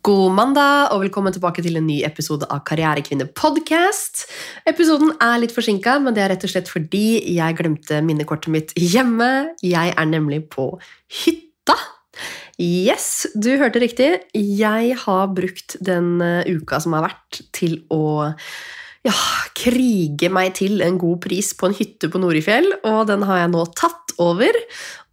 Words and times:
God 0.00 0.32
mandag, 0.32 0.94
og 0.94 1.02
velkommen 1.02 1.34
tilbake 1.34 1.60
til 1.60 1.74
en 1.76 1.84
ny 1.84 1.98
episode 2.08 2.46
av 2.48 2.62
Karrierekvinne 2.64 3.26
podcast. 3.36 4.22
Episoden 4.64 5.10
er 5.20 5.42
litt 5.42 5.52
forsinka, 5.52 5.98
men 6.00 6.16
det 6.16 6.22
er 6.24 6.32
rett 6.32 6.46
og 6.48 6.52
slett 6.54 6.70
fordi 6.72 7.18
jeg 7.34 7.58
glemte 7.58 7.98
minnekortet 8.06 8.48
mitt 8.54 8.72
hjemme. 8.80 9.50
Jeg 9.60 9.92
er 9.92 10.08
nemlig 10.08 10.46
på 10.54 10.70
hytta. 11.18 11.76
Yes, 12.56 13.26
du 13.36 13.50
hørte 13.60 13.84
riktig. 13.84 14.08
Jeg 14.32 14.96
har 15.04 15.36
brukt 15.36 15.76
den 15.84 16.14
eh, 16.24 16.48
uka 16.48 16.80
som 16.80 16.96
har 16.96 17.04
vært, 17.10 17.42
til 17.52 17.82
å 17.92 18.32
ja, 19.06 19.16
krige 19.56 20.28
meg 20.32 20.54
til 20.58 20.82
en 20.84 20.98
god 21.00 21.22
pris 21.24 21.54
på 21.56 21.70
en 21.70 21.76
hytte 21.76 22.10
på 22.12 22.20
Norefjell, 22.20 22.68
og 22.84 23.06
den 23.08 23.24
har 23.28 23.42
jeg 23.42 23.52
nå 23.54 23.64
tatt 23.78 24.12
over. 24.20 24.56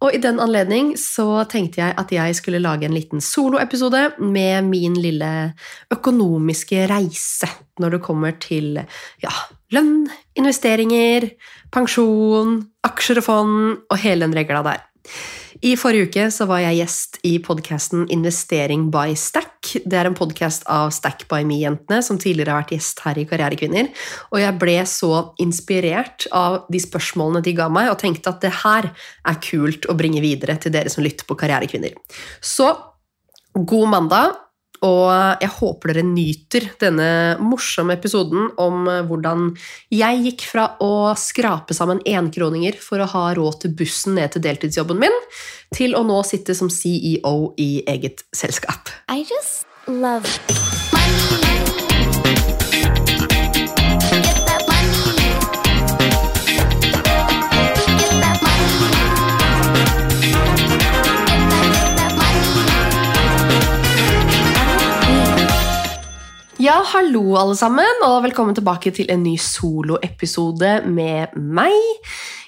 Og 0.04 0.14
i 0.14 0.20
den 0.22 0.40
anledning 0.42 0.92
så 1.00 1.44
tenkte 1.48 1.80
jeg 1.80 1.96
at 2.00 2.12
jeg 2.12 2.36
skulle 2.36 2.60
lage 2.62 2.84
en 2.88 2.96
liten 2.96 3.24
soloepisode 3.24 4.20
med 4.20 4.68
min 4.68 4.98
lille 5.00 5.32
økonomiske 5.94 6.84
reise 6.90 7.48
når 7.80 7.96
det 7.96 8.04
kommer 8.04 8.36
til 8.42 8.76
ja, 9.22 9.34
lønn, 9.74 10.08
investeringer, 10.38 11.30
pensjon, 11.74 12.58
aksjer 12.86 13.22
og 13.22 13.26
fond 13.26 13.58
og 13.88 14.00
hele 14.02 14.26
den 14.26 14.36
regla 14.36 14.64
der. 14.66 14.88
I 15.64 15.74
forrige 15.80 16.08
uke 16.08 16.26
så 16.34 16.46
var 16.48 16.62
jeg 16.62 16.78
gjest 16.80 17.18
i 17.26 17.34
podkasten 17.44 18.06
Investering 18.12 18.88
by 18.94 19.14
Stack. 19.18 19.72
Det 19.84 19.98
er 19.98 20.08
en 20.08 20.16
podkast 20.18 20.66
av 20.70 20.92
Stack 20.94 21.26
by 21.30 21.42
Me-jentene, 21.48 22.00
som 22.04 22.20
tidligere 22.20 22.54
har 22.54 22.64
vært 22.64 22.74
gjest 22.76 23.02
her 23.04 23.20
i 23.20 23.26
Karrierekvinner. 23.28 23.90
Og 24.32 24.42
jeg 24.42 24.58
ble 24.60 24.76
så 24.88 25.12
inspirert 25.42 26.28
av 26.36 26.60
de 26.72 26.82
spørsmålene 26.82 27.44
de 27.44 27.56
ga 27.58 27.68
meg, 27.72 27.90
og 27.92 28.00
tenkte 28.02 28.32
at 28.32 28.44
det 28.44 28.54
her 28.62 28.90
er 28.92 29.40
kult 29.44 29.88
å 29.88 29.96
bringe 29.98 30.22
videre 30.24 30.58
til 30.60 30.74
dere 30.74 30.92
som 30.92 31.04
lytter 31.06 31.28
på 31.28 31.38
Karrierekvinner. 31.38 31.96
Så 32.44 32.70
god 33.58 33.88
mandag. 33.94 34.36
Og 34.86 35.08
jeg 35.42 35.50
håper 35.58 35.92
dere 35.92 36.06
nyter 36.06 36.68
denne 36.80 37.10
morsomme 37.42 37.96
episoden 37.98 38.50
om 38.60 38.86
hvordan 39.08 39.50
jeg 39.94 40.22
gikk 40.26 40.46
fra 40.50 40.66
å 40.84 41.14
skrape 41.18 41.76
sammen 41.76 42.02
enkroninger 42.06 42.78
for 42.82 43.02
å 43.02 43.10
ha 43.14 43.24
råd 43.38 43.62
til 43.64 43.74
bussen 43.78 44.18
ned 44.18 44.34
til 44.34 44.44
deltidsjobben 44.46 45.02
min, 45.02 45.18
til 45.74 45.96
å 45.98 46.04
nå 46.06 46.20
sitte 46.26 46.56
som 46.56 46.70
CEO 46.72 47.54
i 47.60 47.70
eget 47.90 48.24
selskap. 48.36 48.92
I 49.10 49.24
just 49.26 49.66
love 49.88 50.28
money. 50.92 51.77
Ja, 66.68 66.82
hallo 66.84 67.22
alle 67.40 67.54
sammen, 67.56 68.02
og 68.04 68.18
velkommen 68.26 68.52
tilbake 68.52 68.90
til 68.92 69.08
en 69.08 69.22
ny 69.24 69.38
soloepisode 69.40 70.82
med 70.84 71.32
meg. 71.40 71.72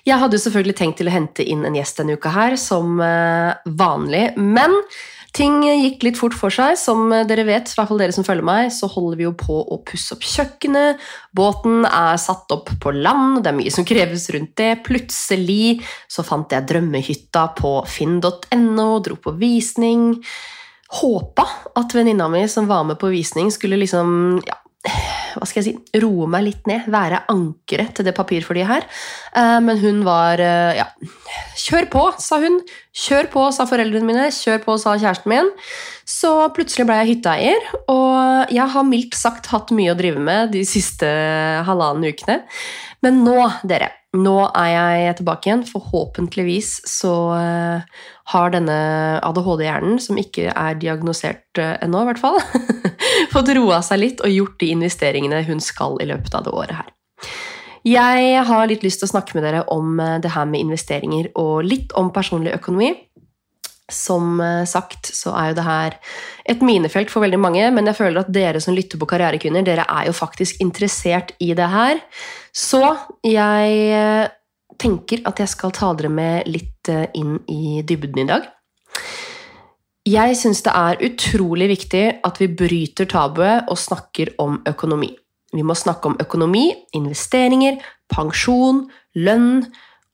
Jeg 0.04 0.20
hadde 0.20 0.36
jo 0.36 0.42
selvfølgelig 0.42 0.74
tenkt 0.76 0.98
til 1.00 1.08
å 1.08 1.14
hente 1.14 1.46
inn 1.48 1.62
en 1.64 1.78
gjest 1.78 2.02
denne 2.02 2.18
uka 2.20 2.32
her, 2.34 2.58
som 2.60 3.00
eh, 3.00 3.54
vanlig, 3.80 4.26
men 4.36 4.76
ting 5.32 5.62
gikk 5.64 6.04
litt 6.04 6.20
fort 6.20 6.36
for 6.36 6.52
seg. 6.52 6.76
Som 6.76 7.08
dere 7.30 7.48
vet, 7.48 7.72
i 7.72 7.80
hvert 7.80 7.88
fall 7.94 8.02
dere 8.02 8.12
som 8.12 8.28
følger 8.28 8.44
meg, 8.44 8.68
så 8.76 8.92
holder 8.92 9.22
vi 9.22 9.28
jo 9.30 9.32
på 9.40 9.56
å 9.56 9.80
pusse 9.88 10.12
opp 10.18 10.28
kjøkkenet. 10.34 11.00
Båten 11.32 11.88
er 11.88 12.20
satt 12.20 12.52
opp 12.52 12.74
på 12.76 12.92
land, 12.92 13.40
det 13.40 13.54
er 13.54 13.60
mye 13.62 13.72
som 13.72 13.88
kreves 13.88 14.28
rundt 14.36 14.52
det. 14.60 14.74
Plutselig 14.84 15.78
så 16.12 16.28
fant 16.28 16.52
jeg 16.52 16.68
drømmehytta 16.68 17.48
på 17.56 17.78
finn.no, 17.88 18.90
dro 19.00 19.16
på 19.16 19.38
visning 19.40 20.10
håpa 20.98 21.46
at 21.78 21.94
venninna 21.94 22.26
mi 22.32 22.46
som 22.50 22.66
var 22.70 22.82
med 22.88 22.98
på 22.98 23.12
visning, 23.12 23.52
skulle 23.54 23.78
liksom 23.78 24.40
ja, 24.46 24.56
hva 25.36 25.46
skal 25.46 25.60
jeg 25.60 25.66
si, 25.66 26.00
roe 26.00 26.26
meg 26.30 26.46
litt 26.46 26.68
ned, 26.68 26.86
være 26.90 27.22
ankeret 27.30 27.92
til 27.96 28.06
det 28.06 28.14
papirflyet 28.16 28.68
her. 28.68 28.86
Eh, 29.36 29.58
Men 29.62 29.78
hun 29.82 30.02
var 30.06 30.40
eh, 30.40 30.80
ja, 30.80 30.88
Kjør 31.60 31.90
på, 31.92 32.04
sa 32.18 32.40
hun. 32.40 32.60
Kjør 32.96 33.28
på, 33.32 33.44
sa 33.54 33.66
foreldrene 33.68 34.08
mine. 34.08 34.26
Kjør 34.34 34.62
på, 34.64 34.78
sa 34.80 34.96
kjæresten 34.96 35.30
min. 35.30 35.52
Så 36.08 36.32
plutselig 36.56 36.88
ble 36.88 36.96
jeg 37.02 37.12
hytteeier, 37.12 37.68
og 37.92 38.50
jeg 38.50 38.66
har 38.72 38.86
mildt 38.88 39.14
sagt 39.18 39.50
hatt 39.52 39.70
mye 39.76 39.92
å 39.92 39.98
drive 39.98 40.22
med 40.24 40.54
de 40.56 40.64
siste 40.66 41.06
halvannen 41.68 42.10
ukene. 42.10 42.40
Men 43.04 43.20
nå, 43.26 43.36
dere, 43.68 43.92
nå 44.16 44.38
er 44.48 44.72
jeg 45.04 45.20
tilbake 45.20 45.50
igjen. 45.50 45.66
Forhåpentligvis 45.68 46.72
så 46.88 47.14
eh, 47.36 48.00
har 48.30 48.52
denne 48.54 48.78
ADHD-hjernen, 49.26 49.98
som 50.02 50.18
ikke 50.20 50.52
er 50.52 50.78
diagnosert 50.78 51.58
eh, 51.58 51.76
ennå, 51.82 52.04
i 52.04 52.10
hvert 52.10 52.22
fall, 52.22 52.38
fått 53.34 53.52
roa 53.56 53.80
seg 53.84 54.02
litt 54.04 54.24
og 54.24 54.34
gjort 54.34 54.58
de 54.62 54.70
investeringene 54.76 55.42
hun 55.48 55.62
skal 55.64 55.98
i 56.02 56.08
løpet 56.10 56.36
av 56.38 56.46
det 56.46 56.54
året 56.54 56.78
her. 56.82 56.90
Jeg 57.86 58.42
har 58.44 58.66
litt 58.68 58.82
lyst 58.84 59.00
til 59.00 59.08
å 59.08 59.14
snakke 59.14 59.36
med 59.36 59.46
dere 59.48 59.64
om 59.72 60.00
eh, 60.02 60.18
det 60.22 60.34
her 60.34 60.48
med 60.48 60.66
investeringer 60.66 61.30
og 61.40 61.64
litt 61.66 61.94
om 61.98 62.12
personlig 62.14 62.54
økonomi. 62.58 62.92
Som 63.90 64.38
eh, 64.44 64.66
sagt 64.68 65.10
så 65.16 65.34
er 65.34 65.50
jo 65.50 65.58
det 65.58 65.66
her 65.66 65.96
et 66.54 66.62
minefelt 66.62 67.10
for 67.10 67.24
veldig 67.24 67.40
mange, 67.40 67.64
men 67.74 67.90
jeg 67.90 67.98
føler 67.98 68.22
at 68.22 68.34
dere 68.34 68.62
som 68.62 68.76
lytter 68.76 69.00
på 69.00 69.08
Karrierekvinner, 69.10 69.66
dere 69.66 69.88
er 69.90 70.10
jo 70.10 70.14
faktisk 70.14 70.60
interessert 70.62 71.34
i 71.42 71.50
det 71.58 71.70
her. 71.72 72.04
Så 72.54 72.84
jeg 73.26 74.30
tenker 74.80 75.22
at 75.28 75.40
jeg 75.42 75.52
skal 75.52 75.74
ta 75.76 75.92
dere 75.96 76.10
med 76.12 76.48
litt 76.50 76.90
eh, 76.92 77.08
inn 77.18 77.38
i 77.50 77.80
dybden 77.86 78.24
i 78.24 78.28
dag. 78.30 78.48
Jeg 80.08 80.36
syns 80.40 80.62
det 80.64 80.72
er 80.72 81.02
utrolig 81.06 81.68
viktig 81.74 82.04
at 82.26 82.40
vi 82.40 82.48
bryter 82.48 83.08
tabuet 83.10 83.68
og 83.68 83.78
snakker 83.78 84.32
om 84.40 84.58
økonomi. 84.68 85.12
Vi 85.52 85.62
må 85.66 85.74
snakke 85.76 86.08
om 86.08 86.16
økonomi, 86.22 86.70
investeringer, 86.96 87.80
pensjon, 88.10 88.84
lønn 89.18 89.64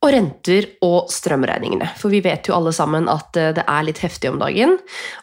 og 0.04 0.12
renter 0.12 0.66
og 0.84 1.10
strømregningene. 1.12 1.88
For 1.97 2.12
vi 2.12 2.21
vet 2.25 2.48
jo 2.48 2.56
alle 2.56 2.72
sammen 2.77 3.09
at 3.12 3.38
eh, 3.41 3.53
det 3.56 3.65
er 3.65 3.87
litt 3.87 4.03
heftig 4.03 4.33
om 4.33 4.41
dagen. 4.43 4.77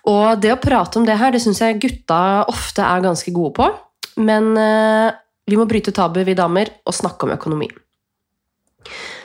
Og 0.09 0.39
det 0.41 0.55
å 0.55 0.61
prate 0.61 1.01
om 1.01 1.07
det 1.07 1.19
her, 1.19 1.33
det 1.33 1.43
syns 1.43 1.61
jeg 1.61 1.81
gutta 1.83 2.45
ofte 2.51 2.85
er 2.85 3.03
ganske 3.03 3.35
gode 3.35 3.55
på. 3.59 3.69
Men 4.23 4.53
eh, 4.59 5.11
vi 5.49 5.59
må 5.59 5.67
bryte 5.69 5.93
tabuet, 5.95 6.27
vi 6.29 6.37
damer, 6.39 6.71
og 6.87 6.95
snakke 6.95 7.27
om 7.27 7.35
økonomi. 7.35 7.69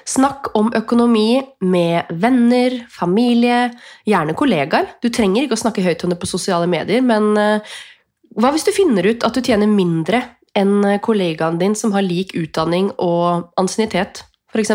Snakk 0.09 0.53
om 0.57 0.71
økonomi 0.73 1.43
med 1.69 2.09
venner, 2.23 2.79
familie, 2.89 3.67
gjerne 4.09 4.37
kollegaer. 4.39 4.95
Du 5.05 5.11
trenger 5.13 5.45
ikke 5.45 5.59
å 5.59 5.63
snakke 5.67 5.85
høyt 5.85 6.05
om 6.07 6.15
det 6.15 6.21
på 6.23 6.31
sosiale 6.31 6.69
medier, 6.71 7.05
men 7.05 7.31
eh, 7.37 7.77
hva 8.39 8.53
hvis 8.55 8.65
du 8.65 8.73
finner 8.73 9.05
ut 9.05 9.27
at 9.27 9.37
du 9.37 9.45
tjener 9.45 9.69
mindre 9.69 10.23
enn 10.57 10.81
kollegaen 11.05 11.59
din 11.61 11.77
som 11.77 11.93
har 11.93 12.07
lik 12.07 12.33
utdanning 12.39 12.89
og 12.97 13.51
ansiennitet, 13.61 14.25
f.eks.? 14.53 14.73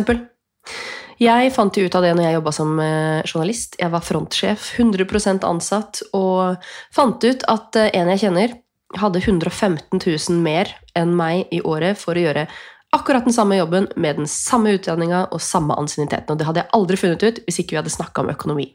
Jeg 1.21 1.51
fant 1.53 1.77
jo 1.77 1.85
ut 1.85 1.95
av 1.95 2.03
det 2.05 2.13
når 2.17 2.25
jeg 2.25 2.35
jobba 2.37 2.53
som 2.55 2.79
eh, 2.81 3.21
journalist. 3.27 3.77
Jeg 3.79 3.93
var 3.93 4.03
frontsjef, 4.05 4.73
100% 4.81 5.45
ansatt, 5.47 6.01
og 6.17 6.61
fant 6.93 7.23
ut 7.23 7.45
at 7.51 7.79
eh, 7.79 7.91
en 7.99 8.11
jeg 8.13 8.25
kjenner, 8.25 8.55
hadde 8.99 9.23
115 9.23 9.97
000 9.97 10.41
mer 10.43 10.69
enn 10.97 11.15
meg 11.17 11.49
i 11.53 11.63
året 11.65 11.97
for 11.97 12.17
å 12.17 12.25
gjøre 12.27 12.45
akkurat 12.93 13.25
den 13.25 13.35
samme 13.35 13.57
jobben 13.57 13.89
med 13.95 14.21
den 14.21 14.29
samme 14.29 14.75
utdanninga 14.77 15.25
og 15.33 15.41
samme 15.41 15.75
ansienniteten. 15.79 16.33
Og 16.33 16.39
det 16.39 16.47
hadde 16.47 16.63
jeg 16.63 16.73
aldri 16.77 16.99
funnet 16.99 17.25
ut 17.25 17.43
hvis 17.45 17.59
ikke 17.63 17.75
vi 17.75 17.81
hadde 17.81 17.93
snakka 17.93 18.23
om 18.23 18.31
økonomi. 18.33 18.69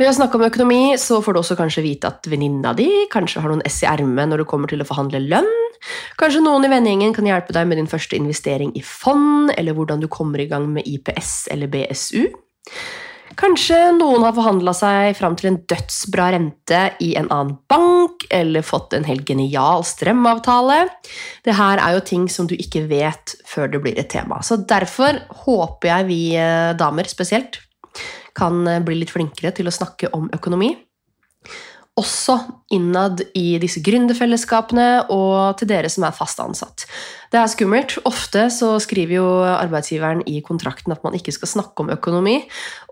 Ved 0.00 0.08
å 0.08 0.14
snakke 0.16 0.38
om 0.38 0.46
økonomi 0.46 0.96
så 0.98 1.20
får 1.22 1.34
du 1.34 1.40
også 1.42 1.56
kanskje 1.58 1.84
vite 1.84 2.10
at 2.10 2.26
venninna 2.30 2.72
di 2.76 2.88
kanskje 3.12 3.42
har 3.42 3.52
noen 3.52 3.64
S 3.68 3.82
i 3.84 3.88
ermet 3.90 4.30
når 4.30 4.42
du 4.42 4.48
kommer 4.50 4.70
til 4.70 4.82
å 4.82 4.88
forhandle 4.88 5.20
lønn. 5.22 5.50
Kanskje 6.20 6.42
noen 6.44 6.64
i 6.66 6.70
vennegjengen 6.70 7.14
kan 7.14 7.26
hjelpe 7.26 7.54
deg 7.54 7.68
med 7.68 7.80
din 7.80 7.90
første 7.90 8.16
investering 8.18 8.72
i 8.78 8.82
fond, 8.86 9.50
eller 9.58 9.76
hvordan 9.76 10.02
du 10.02 10.08
kommer 10.10 10.42
i 10.42 10.48
gang 10.50 10.68
med 10.72 10.86
IPS 10.86 11.48
eller 11.54 11.70
BSU. 11.70 12.30
Kanskje 13.38 13.78
noen 13.96 14.24
har 14.26 14.34
forhandla 14.36 14.74
seg 14.76 15.16
fram 15.16 15.34
til 15.38 15.52
en 15.52 15.58
dødsbra 15.70 16.28
rente 16.34 16.80
i 17.04 17.12
en 17.18 17.30
annen 17.32 17.56
bank, 17.70 18.26
eller 18.30 18.64
fått 18.66 18.92
en 18.96 19.06
helt 19.08 19.24
genial 19.28 19.84
strømavtale. 19.88 20.84
Det 21.46 21.56
her 21.56 21.80
er 21.80 21.96
jo 21.96 22.04
ting 22.12 22.28
som 22.32 22.48
du 22.50 22.54
ikke 22.58 22.84
vet 22.90 23.36
før 23.48 23.72
det 23.72 23.82
blir 23.84 23.98
et 24.00 24.10
tema. 24.12 24.42
Så 24.44 24.60
derfor 24.68 25.22
håper 25.46 25.94
jeg 25.94 26.08
vi 26.10 26.22
eh, 26.36 26.72
damer 26.78 27.08
spesielt 27.08 27.60
kan 28.38 28.66
eh, 28.68 28.82
bli 28.84 29.00
litt 29.00 29.12
flinkere 29.12 29.52
til 29.56 29.68
å 29.68 29.74
snakke 29.74 30.12
om 30.16 30.28
økonomi. 30.34 30.74
Også 32.00 32.38
innad 32.72 33.20
i 33.36 33.58
disse 33.60 33.82
gründerfellesskapene 33.84 35.10
og 35.12 35.58
til 35.60 35.68
dere 35.68 35.90
som 35.92 36.06
er 36.08 36.14
fast 36.16 36.40
ansatt. 36.40 36.86
Det 37.28 37.36
er 37.36 37.50
skummelt. 37.52 37.98
Ofte 38.08 38.46
så 38.52 38.70
skriver 38.80 39.18
jo 39.18 39.26
arbeidsgiveren 39.44 40.22
i 40.28 40.40
kontrakten 40.44 40.94
at 40.94 41.04
man 41.04 41.18
ikke 41.18 41.34
skal 41.36 41.50
snakke 41.50 41.84
om 41.84 41.92
økonomi. 41.92 42.38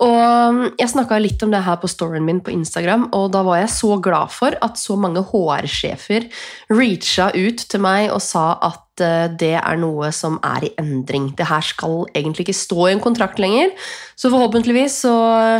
Og 0.05 0.61
jeg 0.77 0.93
snakka 0.93 1.17
litt 1.21 1.41
om 1.45 1.53
det 1.53 1.63
her 1.65 1.81
på 1.81 1.89
storyen 1.89 2.29
min 2.29 2.43
på 2.45 2.53
Instagram, 2.53 3.09
og 3.17 3.31
da 3.33 3.41
var 3.47 3.63
jeg 3.63 3.73
så 3.73 3.97
glad 4.05 4.37
for 4.37 4.57
at 4.61 4.77
så 4.81 4.99
mange 5.01 5.25
HR-sjefer 5.33 6.29
reacha 6.69 7.33
ut 7.37 7.65
til 7.73 7.85
meg 7.85 8.13
og 8.13 8.21
sa 8.25 8.53
at 8.69 8.85
eh, 9.05 9.27
det 9.41 9.55
er 9.59 9.79
noe 9.81 10.11
som 10.15 10.39
er 10.47 10.67
i 10.69 10.73
endring. 10.81 11.31
Det 11.39 11.49
her 11.49 11.65
skal 11.65 12.05
egentlig 12.15 12.49
ikke 12.49 12.59
stå 12.61 12.89
i 12.89 12.95
en 12.95 13.03
kontrakt 13.03 13.41
lenger, 13.43 13.73
så 14.19 14.33
forhåpentligvis 14.33 15.01
så 15.07 15.15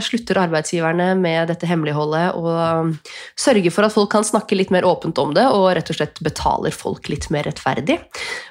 slutter 0.05 0.43
arbeidsgiverne 0.43 1.13
med 1.21 1.49
dette 1.51 1.69
hemmeligholdet 1.69 2.37
og 2.37 2.51
um, 2.51 2.91
sørger 3.39 3.73
for 3.73 3.87
at 3.87 3.95
folk 3.95 4.11
kan 4.13 4.27
snakke 4.27 4.59
litt 4.59 4.73
mer 4.75 4.85
åpent 4.89 5.19
om 5.23 5.33
det, 5.37 5.47
og 5.49 5.71
rett 5.77 5.93
og 5.93 5.97
slett 5.97 6.21
betaler 6.25 6.75
folk 6.75 7.09
litt 7.13 7.31
mer 7.33 7.49
rettferdig. 7.49 7.97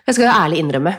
Jeg 0.07 0.17
skal 0.17 0.27
jo 0.27 0.33
ærlig 0.33 0.63
innrømme 0.63 0.95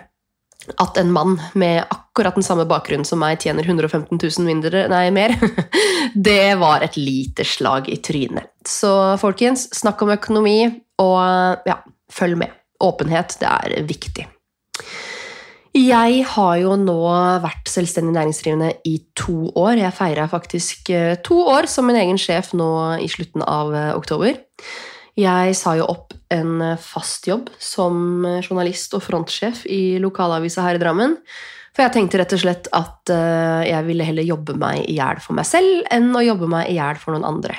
at 0.78 0.98
en 1.00 1.10
mann 1.12 1.40
med 1.58 1.82
akkurat 1.90 2.36
den 2.36 2.44
samme 2.44 2.66
bakgrunnen 2.68 3.06
som 3.08 3.20
meg 3.22 3.40
tjener 3.42 3.64
115 3.64 4.18
000 4.20 4.46
mindre, 4.46 4.84
nei, 4.92 5.08
mer, 5.14 5.34
det 6.28 6.54
var 6.60 6.84
et 6.84 6.98
lite 7.00 7.46
slag 7.48 7.88
i 7.90 7.98
trynet. 8.04 8.52
Så 8.68 8.92
folkens, 9.22 9.68
snakk 9.76 10.04
om 10.04 10.12
økonomi, 10.14 10.58
og 11.00 11.66
ja, 11.68 11.80
følg 12.12 12.38
med. 12.42 12.59
Åpenhet, 12.80 13.36
det 13.40 13.48
er 13.50 13.88
viktig. 13.88 14.26
Jeg 15.70 16.24
har 16.26 16.54
jo 16.58 16.72
nå 16.74 16.98
vært 17.44 17.68
selvstendig 17.70 18.16
næringsdrivende 18.16 18.72
i 18.90 18.96
to 19.14 19.52
år. 19.54 19.78
Jeg 19.78 19.94
feira 19.94 20.24
faktisk 20.30 20.90
eh, 20.90 21.14
to 21.22 21.36
år 21.46 21.68
som 21.70 21.86
min 21.86 21.98
egen 22.00 22.18
sjef 22.18 22.50
nå 22.58 22.98
i 22.98 23.06
slutten 23.10 23.44
av 23.46 23.70
eh, 23.70 23.92
oktober. 23.94 24.40
Jeg 25.20 25.54
sa 25.54 25.76
jo 25.78 25.86
opp 25.92 26.16
en 26.34 26.56
eh, 26.72 26.80
fast 26.82 27.30
jobb 27.30 27.52
som 27.62 28.26
journalist 28.40 28.98
og 28.98 29.04
frontsjef 29.06 29.62
i 29.70 30.00
lokalavisa 30.02 30.66
her 30.66 30.80
i 30.80 30.82
Drammen. 30.82 31.14
For 31.70 31.86
jeg 31.86 31.94
tenkte 31.94 32.18
rett 32.18 32.34
og 32.34 32.42
slett 32.42 32.66
at 32.74 33.12
jeg 33.62 33.86
ville 33.86 34.02
heller 34.02 34.26
jobbe 34.26 34.56
meg 34.58 34.88
i 34.90 34.96
hjel 34.96 35.20
for 35.22 35.38
meg 35.38 35.46
selv 35.46 35.84
enn 35.94 36.08
å 36.18 36.22
jobbe 36.24 36.48
meg 36.50 36.66
i 36.66 36.74
hjel 36.80 36.98
for 36.98 37.14
noen 37.14 37.28
andre. 37.28 37.54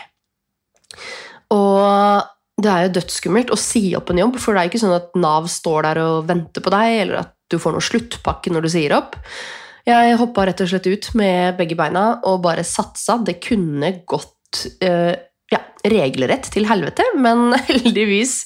Og 1.56 2.28
det 2.62 2.72
er 2.72 2.86
jo 2.86 2.94
dødsskummelt 3.00 3.52
å 3.54 3.60
si 3.60 3.90
opp 3.98 4.12
en 4.12 4.22
jobb, 4.22 4.38
for 4.42 4.54
det 4.54 4.62
er 4.62 4.68
jo 4.68 4.74
ikke 4.74 4.84
sånn 4.84 4.98
at 4.98 5.18
Nav 5.20 5.50
står 5.52 5.88
der 5.88 6.02
og 6.04 6.30
venter 6.30 6.64
på 6.64 6.74
deg, 6.74 7.00
eller 7.06 7.24
at 7.24 7.34
du 7.52 7.58
får 7.60 7.76
noe 7.76 7.86
sluttpakke 7.86 8.54
når 8.54 8.66
du 8.66 8.72
sier 8.74 8.96
opp. 8.96 9.18
Jeg 9.88 10.20
hoppa 10.20 10.46
rett 10.46 10.62
og 10.62 10.70
slett 10.70 10.88
ut 10.92 11.10
med 11.18 11.58
begge 11.58 11.76
beina 11.80 12.06
og 12.30 12.44
bare 12.46 12.64
satsa. 12.68 13.18
Det 13.26 13.40
kunne 13.42 13.90
gått 14.08 14.68
eh, 14.86 15.16
ja, 15.52 15.62
regelrett 15.90 16.52
til 16.54 16.68
helvete, 16.70 17.06
men 17.18 17.52
heldigvis 17.70 18.44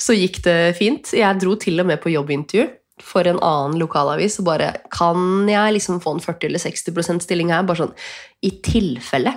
så 0.00 0.16
gikk 0.16 0.42
det 0.46 0.58
fint. 0.80 1.12
Jeg 1.16 1.40
dro 1.42 1.58
til 1.60 1.80
og 1.82 1.90
med 1.90 2.00
på 2.02 2.12
jobbintervju 2.14 2.68
for 3.04 3.28
en 3.30 3.38
annen 3.44 3.76
lokalavis 3.78 4.40
og 4.40 4.48
bare 4.48 4.72
Kan 4.90 5.46
jeg 5.46 5.76
liksom 5.76 6.00
få 6.02 6.16
en 6.16 6.24
40 6.24 6.48
eller 6.48 6.62
60% 6.64 7.22
stilling 7.22 7.52
her? 7.54 7.66
Bare 7.68 7.84
sånn 7.84 7.94
i 8.42 8.56
tilfelle. 8.64 9.36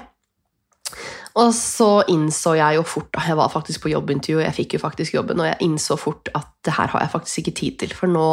Og 1.40 1.54
så 1.56 2.02
innså 2.12 2.58
jeg 2.58 2.76
jo 2.76 2.84
fort 2.88 3.16
Jeg 3.24 3.38
var 3.40 3.52
faktisk 3.54 3.86
på 3.86 3.92
jobbintervju, 3.94 4.40
og 4.40 4.44
jeg 4.44 4.56
fikk 4.58 4.76
jo 4.76 4.82
faktisk 4.82 5.16
jobben, 5.16 5.40
og 5.40 5.48
jeg 5.48 5.68
innså 5.68 5.96
fort 6.00 6.32
at 6.36 6.50
det 6.66 6.74
her 6.76 6.92
har 6.94 7.06
jeg 7.06 7.14
faktisk 7.14 7.42
ikke 7.42 7.54
tid 7.58 7.78
til. 7.82 7.94
For 7.98 8.12
nå 8.12 8.26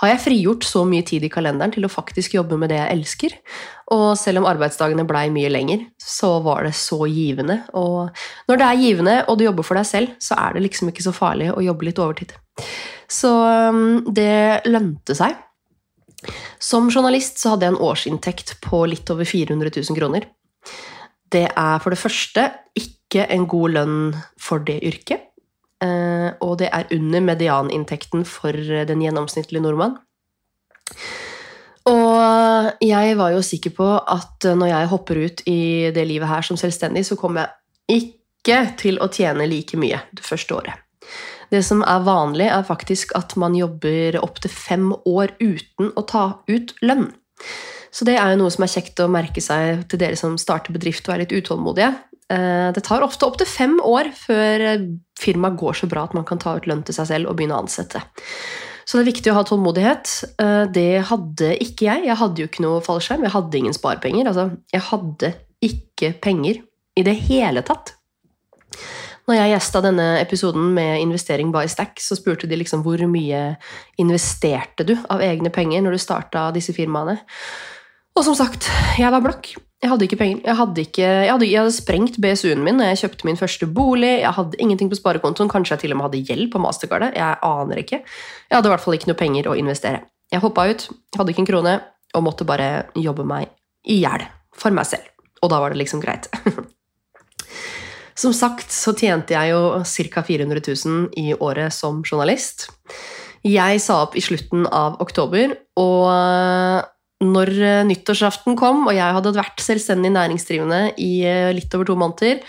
har 0.00 0.08
jeg 0.08 0.22
frigjort 0.24 0.66
så 0.66 0.82
mye 0.88 1.04
tid 1.06 1.26
i 1.26 1.30
kalenderen 1.32 1.74
til 1.74 1.86
å 1.86 1.92
faktisk 1.92 2.34
jobbe 2.38 2.58
med 2.58 2.72
det 2.72 2.80
jeg 2.80 2.96
elsker. 2.96 3.36
Og 3.94 4.06
selv 4.18 4.40
om 4.40 4.48
arbeidsdagene 4.48 5.04
blei 5.06 5.26
mye 5.34 5.52
lenger, 5.52 5.84
så 6.00 6.38
var 6.42 6.66
det 6.66 6.74
så 6.78 7.04
givende. 7.04 7.60
Og 7.78 8.08
når 8.48 8.60
det 8.60 8.68
er 8.68 8.82
givende, 8.82 9.16
og 9.28 9.38
du 9.38 9.46
jobber 9.46 9.68
for 9.68 9.78
deg 9.78 9.88
selv, 9.88 10.16
så 10.22 10.38
er 10.40 10.56
det 10.56 10.64
liksom 10.66 10.90
ikke 10.90 11.04
så 11.04 11.14
farlig 11.14 11.52
å 11.52 11.62
jobbe 11.62 11.90
litt 11.90 12.00
overtid. 12.02 12.34
Så 13.12 13.30
um, 13.68 14.02
det 14.08 14.64
lønte 14.70 15.16
seg. 15.18 15.36
Som 16.62 16.88
journalist 16.90 17.42
så 17.42 17.52
hadde 17.52 17.66
jeg 17.66 17.74
en 17.74 17.84
årsinntekt 17.84 18.56
på 18.64 18.84
litt 18.88 19.10
over 19.12 19.28
400 19.28 19.74
000 19.74 19.98
kroner. 19.98 20.28
Det 21.32 21.46
er 21.48 21.78
for 21.80 21.94
det 21.94 22.00
første 22.00 22.48
ikke 22.76 23.26
en 23.32 23.46
god 23.48 23.76
lønn 23.76 24.00
for 24.40 24.64
det 24.64 24.80
yrket. 24.84 25.28
eh, 25.82 26.30
Og 26.40 26.58
det 26.58 26.68
er 26.72 26.90
under 26.92 27.20
medianinntekten 27.20 28.24
for 28.24 28.52
den 28.52 29.00
gjennomsnittlige 29.00 29.62
nordmann. 29.62 29.98
Og 31.88 32.78
jeg 32.84 33.16
var 33.18 33.32
jo 33.34 33.42
sikker 33.42 33.72
på 33.74 33.88
at 33.98 34.44
når 34.44 34.68
jeg 34.70 34.90
hopper 34.92 35.18
ut 35.24 35.42
i 35.50 35.90
det 35.94 36.06
livet 36.06 36.28
her 36.28 36.42
som 36.46 36.56
selvstendig, 36.56 37.04
så 37.06 37.16
kommer 37.18 37.48
jeg 37.88 38.02
ikke 38.02 38.60
til 38.78 39.00
å 39.02 39.10
tjene 39.10 39.48
like 39.50 39.76
mye 39.76 39.98
det 40.14 40.22
første 40.22 40.54
året. 40.54 40.78
Det 41.50 41.60
som 41.66 41.82
er 41.82 42.04
vanlig, 42.06 42.46
er 42.48 42.62
faktisk 42.64 43.12
at 43.18 43.34
man 43.36 43.56
jobber 43.58 44.16
opptil 44.22 44.50
fem 44.50 44.92
år 45.04 45.34
uten 45.42 45.90
å 45.96 46.06
ta 46.08 46.24
ut 46.48 46.72
lønn. 46.80 47.10
Så 47.92 48.06
det 48.08 48.16
er 48.16 48.32
jo 48.32 48.40
noe 48.40 48.52
som 48.54 48.64
er 48.64 48.72
kjekt 48.72 49.00
å 49.04 49.10
merke 49.12 49.42
seg 49.44 49.84
til 49.90 50.00
dere 50.00 50.16
som 50.16 50.38
starter 50.40 50.72
bedrift 50.72 51.06
og 51.08 51.14
er 51.14 51.24
litt 51.24 51.34
utålmodige. 51.36 51.92
Eh, 52.32 52.72
Det 52.72 52.84
tar 52.86 53.04
ofte 53.04 53.26
opptil 53.28 53.46
fem 53.46 53.78
år 53.84 54.12
før 54.16 54.88
firmaet 55.20 55.58
går 55.60 55.76
så 55.82 55.88
bra 55.90 56.04
at 56.08 56.14
man 56.16 56.24
kan 56.24 56.40
ta 56.40 56.56
ut 56.56 56.66
lønn 56.66 56.82
til 56.82 56.96
seg 56.96 57.06
selv 57.10 57.28
og 57.28 57.36
begynne 57.36 57.58
å 57.58 57.62
ansette. 57.66 58.00
Så 58.84 58.98
det 58.98 59.04
er 59.04 59.12
viktig 59.12 59.30
å 59.30 59.36
ha 59.36 59.44
tålmodighet. 59.44 60.12
Eh, 60.40 60.66
Det 60.72 61.04
hadde 61.06 61.52
ikke 61.60 61.86
jeg. 61.86 62.06
Jeg 62.06 62.16
hadde 62.16 62.40
jo 62.40 62.48
ikke 62.48 62.64
noe 62.64 62.80
fallskjerm. 62.80 63.22
Jeg 63.22 63.36
hadde 63.36 63.58
ingen 63.58 63.76
sparepenger. 63.76 64.26
Altså, 64.26 64.56
jeg 64.72 64.80
hadde 64.88 65.34
ikke 65.62 66.14
penger 66.20 66.62
i 66.96 67.02
det 67.02 67.14
hele 67.28 67.62
tatt. 67.62 67.94
Når 69.28 69.36
jeg 69.38 69.52
gjesta 69.52 69.82
denne 69.84 70.06
episoden 70.18 70.72
med 70.74 71.00
Investering 71.00 71.52
by 71.54 71.68
Stack, 71.70 72.00
så 72.02 72.16
spurte 72.18 72.48
de 72.50 72.56
liksom 72.58 72.82
hvor 72.82 72.98
mye 73.06 73.56
investerte 74.02 74.84
du 74.84 74.96
av 75.08 75.22
egne 75.22 75.52
penger 75.54 75.84
når 75.84 75.94
du 75.94 76.02
starta 76.02 76.48
disse 76.54 76.74
firmaene. 76.74 77.20
Og 78.12 78.24
som 78.26 78.36
sagt, 78.36 78.68
jeg 79.00 79.08
var 79.12 79.22
blakk. 79.24 79.54
Jeg 79.82 79.90
hadde 79.90 80.04
ikke 80.06 80.18
penger. 80.20 80.42
Jeg 80.46 80.56
hadde, 80.58 80.82
ikke, 80.84 81.06
jeg 81.06 81.30
hadde, 81.32 81.46
jeg 81.48 81.58
hadde 81.58 81.74
sprengt 81.74 82.18
BSU-en 82.22 82.60
min 82.62 82.76
når 82.78 82.92
jeg 82.92 83.00
kjøpte 83.00 83.26
min 83.26 83.38
første 83.40 83.66
bolig. 83.66 84.12
Jeg 84.20 84.34
hadde 84.36 84.60
ingenting 84.62 84.90
på 84.92 84.98
sparekontoen. 85.00 85.50
Kanskje 85.50 85.74
jeg 85.74 85.84
til 85.84 85.94
og 85.94 85.98
med 85.98 86.06
hadde 86.06 86.20
gjeld 86.28 86.50
på 86.52 86.60
mastercardet. 86.62 87.16
Jeg 87.18 87.40
aner 87.48 87.80
ikke. 87.82 88.02
Jeg 88.04 88.54
hadde 88.54 88.68
i 88.68 88.74
hvert 88.74 88.84
fall 88.84 88.98
ikke 88.98 89.10
noe 89.10 89.18
penger 89.18 89.48
å 89.50 89.56
investere. 89.58 90.04
Jeg 90.32 90.44
hoppa 90.44 90.68
ut, 90.70 90.86
hadde 91.16 91.32
ikke 91.32 91.42
en 91.44 91.48
krone, 91.48 91.74
og 92.12 92.24
måtte 92.24 92.46
bare 92.48 92.68
jobbe 93.00 93.24
meg 93.26 93.50
i 93.88 93.98
hjel 94.04 94.28
for 94.54 94.76
meg 94.76 94.86
selv. 94.88 95.08
Og 95.42 95.50
da 95.50 95.58
var 95.64 95.72
det 95.72 95.80
liksom 95.80 96.04
greit. 96.04 96.28
Som 98.22 98.36
sagt 98.36 98.70
så 98.70 98.92
tjente 98.94 99.34
jeg 99.34 99.54
jo 99.54 99.80
ca. 100.12 100.22
400 100.22 100.62
000 100.68 101.08
i 101.18 101.32
året 101.34 101.72
som 101.72 102.02
journalist. 102.04 102.68
Jeg 103.42 103.80
sa 103.82 104.02
opp 104.04 104.14
i 104.14 104.22
slutten 104.22 104.68
av 104.68 105.00
oktober, 105.02 105.56
og 105.80 106.84
når 107.22 107.52
nyttårsaften 107.86 108.56
kom, 108.58 108.86
og 108.90 108.96
jeg 108.96 109.16
hadde 109.16 109.34
vært 109.36 109.62
selvstendig 109.62 110.10
næringsdrivende 110.14 110.80
i 111.00 111.12
litt 111.54 111.74
over 111.76 111.88
to 111.88 111.96
måneder, 111.98 112.42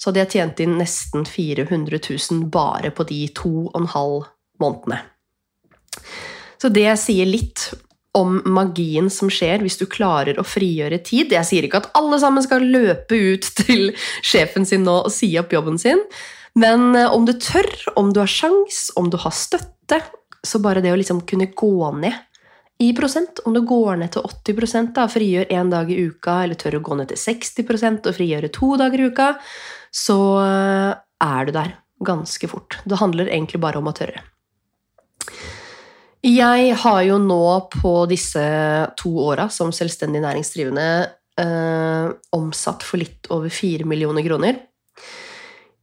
så 0.00 0.08
hadde 0.08 0.22
jeg 0.22 0.32
tjent 0.36 0.62
inn 0.64 0.78
nesten 0.80 1.26
400 1.28 2.00
000 2.00 2.46
bare 2.52 2.92
på 2.94 3.04
de 3.10 3.20
to 3.36 3.52
og 3.66 3.78
en 3.82 3.90
halv 3.92 4.28
månedene. 4.62 5.02
Så 6.60 6.70
det 6.72 6.88
sier 7.00 7.28
litt 7.28 7.70
om 8.16 8.40
magien 8.48 9.10
som 9.12 9.30
skjer 9.30 9.62
hvis 9.62 9.78
du 9.80 9.86
klarer 9.90 10.40
å 10.40 10.46
frigjøre 10.46 10.98
tid. 11.06 11.34
Jeg 11.36 11.46
sier 11.46 11.66
ikke 11.66 11.82
at 11.84 11.90
alle 11.98 12.18
sammen 12.22 12.44
skal 12.44 12.64
løpe 12.64 13.16
ut 13.16 13.50
til 13.60 13.92
sjefen 14.26 14.66
sin 14.68 14.86
nå 14.86 15.02
og 15.04 15.12
si 15.14 15.30
opp 15.40 15.52
jobben 15.54 15.78
sin, 15.80 16.02
men 16.58 16.94
eh, 16.98 17.10
om 17.12 17.26
du 17.28 17.36
tør, 17.38 17.68
om 18.00 18.10
du 18.14 18.22
har 18.22 18.30
sjans, 18.30 18.88
om 18.98 19.12
du 19.12 19.18
har 19.20 19.34
støtte, 19.36 20.00
så 20.40 20.58
bare 20.64 20.82
det 20.82 20.94
å 20.94 20.98
liksom 20.98 21.22
kunne 21.28 21.50
gå 21.52 21.92
ned 22.00 22.16
i 22.80 22.90
prosent, 22.96 23.42
om 23.44 23.52
du 23.52 23.60
går 23.68 23.98
ned 24.00 24.14
til 24.14 24.24
80% 24.24 24.94
da, 24.96 25.04
frigjør 25.10 25.50
én 25.52 25.70
dag 25.72 25.90
i 25.92 25.98
uka, 26.08 26.38
eller 26.44 26.56
tør 26.56 26.78
å 26.78 26.82
gå 26.84 26.96
ned 26.96 27.10
til 27.10 27.20
60% 27.20 28.08
og 28.08 28.16
frigjøre 28.16 28.48
to 28.56 28.72
dager 28.80 29.02
i 29.02 29.08
uka, 29.12 29.30
så 29.92 30.18
eh, 30.40 30.92
er 31.26 31.48
du 31.48 31.52
der 31.56 31.74
ganske 32.00 32.48
fort. 32.48 32.78
Det 32.88 32.96
handler 33.00 33.28
egentlig 33.28 33.60
bare 33.60 33.82
om 33.82 33.90
å 33.90 33.94
tørre. 33.96 34.22
Jeg 36.24 36.72
har 36.82 37.02
jo 37.04 37.20
nå 37.20 37.44
på 37.72 37.94
disse 38.08 38.42
to 39.00 39.12
åra 39.28 39.48
som 39.52 39.72
selvstendig 39.72 40.20
næringsdrivende 40.24 40.88
eh, 41.40 42.08
omsatt 42.36 42.84
for 42.84 43.00
litt 43.00 43.28
over 43.32 43.52
fire 43.52 43.88
millioner 43.88 44.24
kroner. 44.24 44.60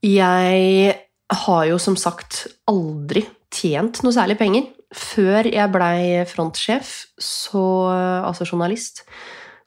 Jeg 0.05 0.97
har 1.45 1.63
jo 1.69 1.77
som 1.81 1.97
sagt 1.97 2.45
aldri 2.69 3.25
tjent 3.53 4.01
noe 4.05 4.13
særlig 4.15 4.37
penger. 4.41 4.69
Før 4.95 5.49
jeg 5.51 5.71
blei 5.73 6.23
frontsjef, 6.29 6.93
så, 7.19 7.63
altså 8.23 8.47
journalist, 8.47 9.03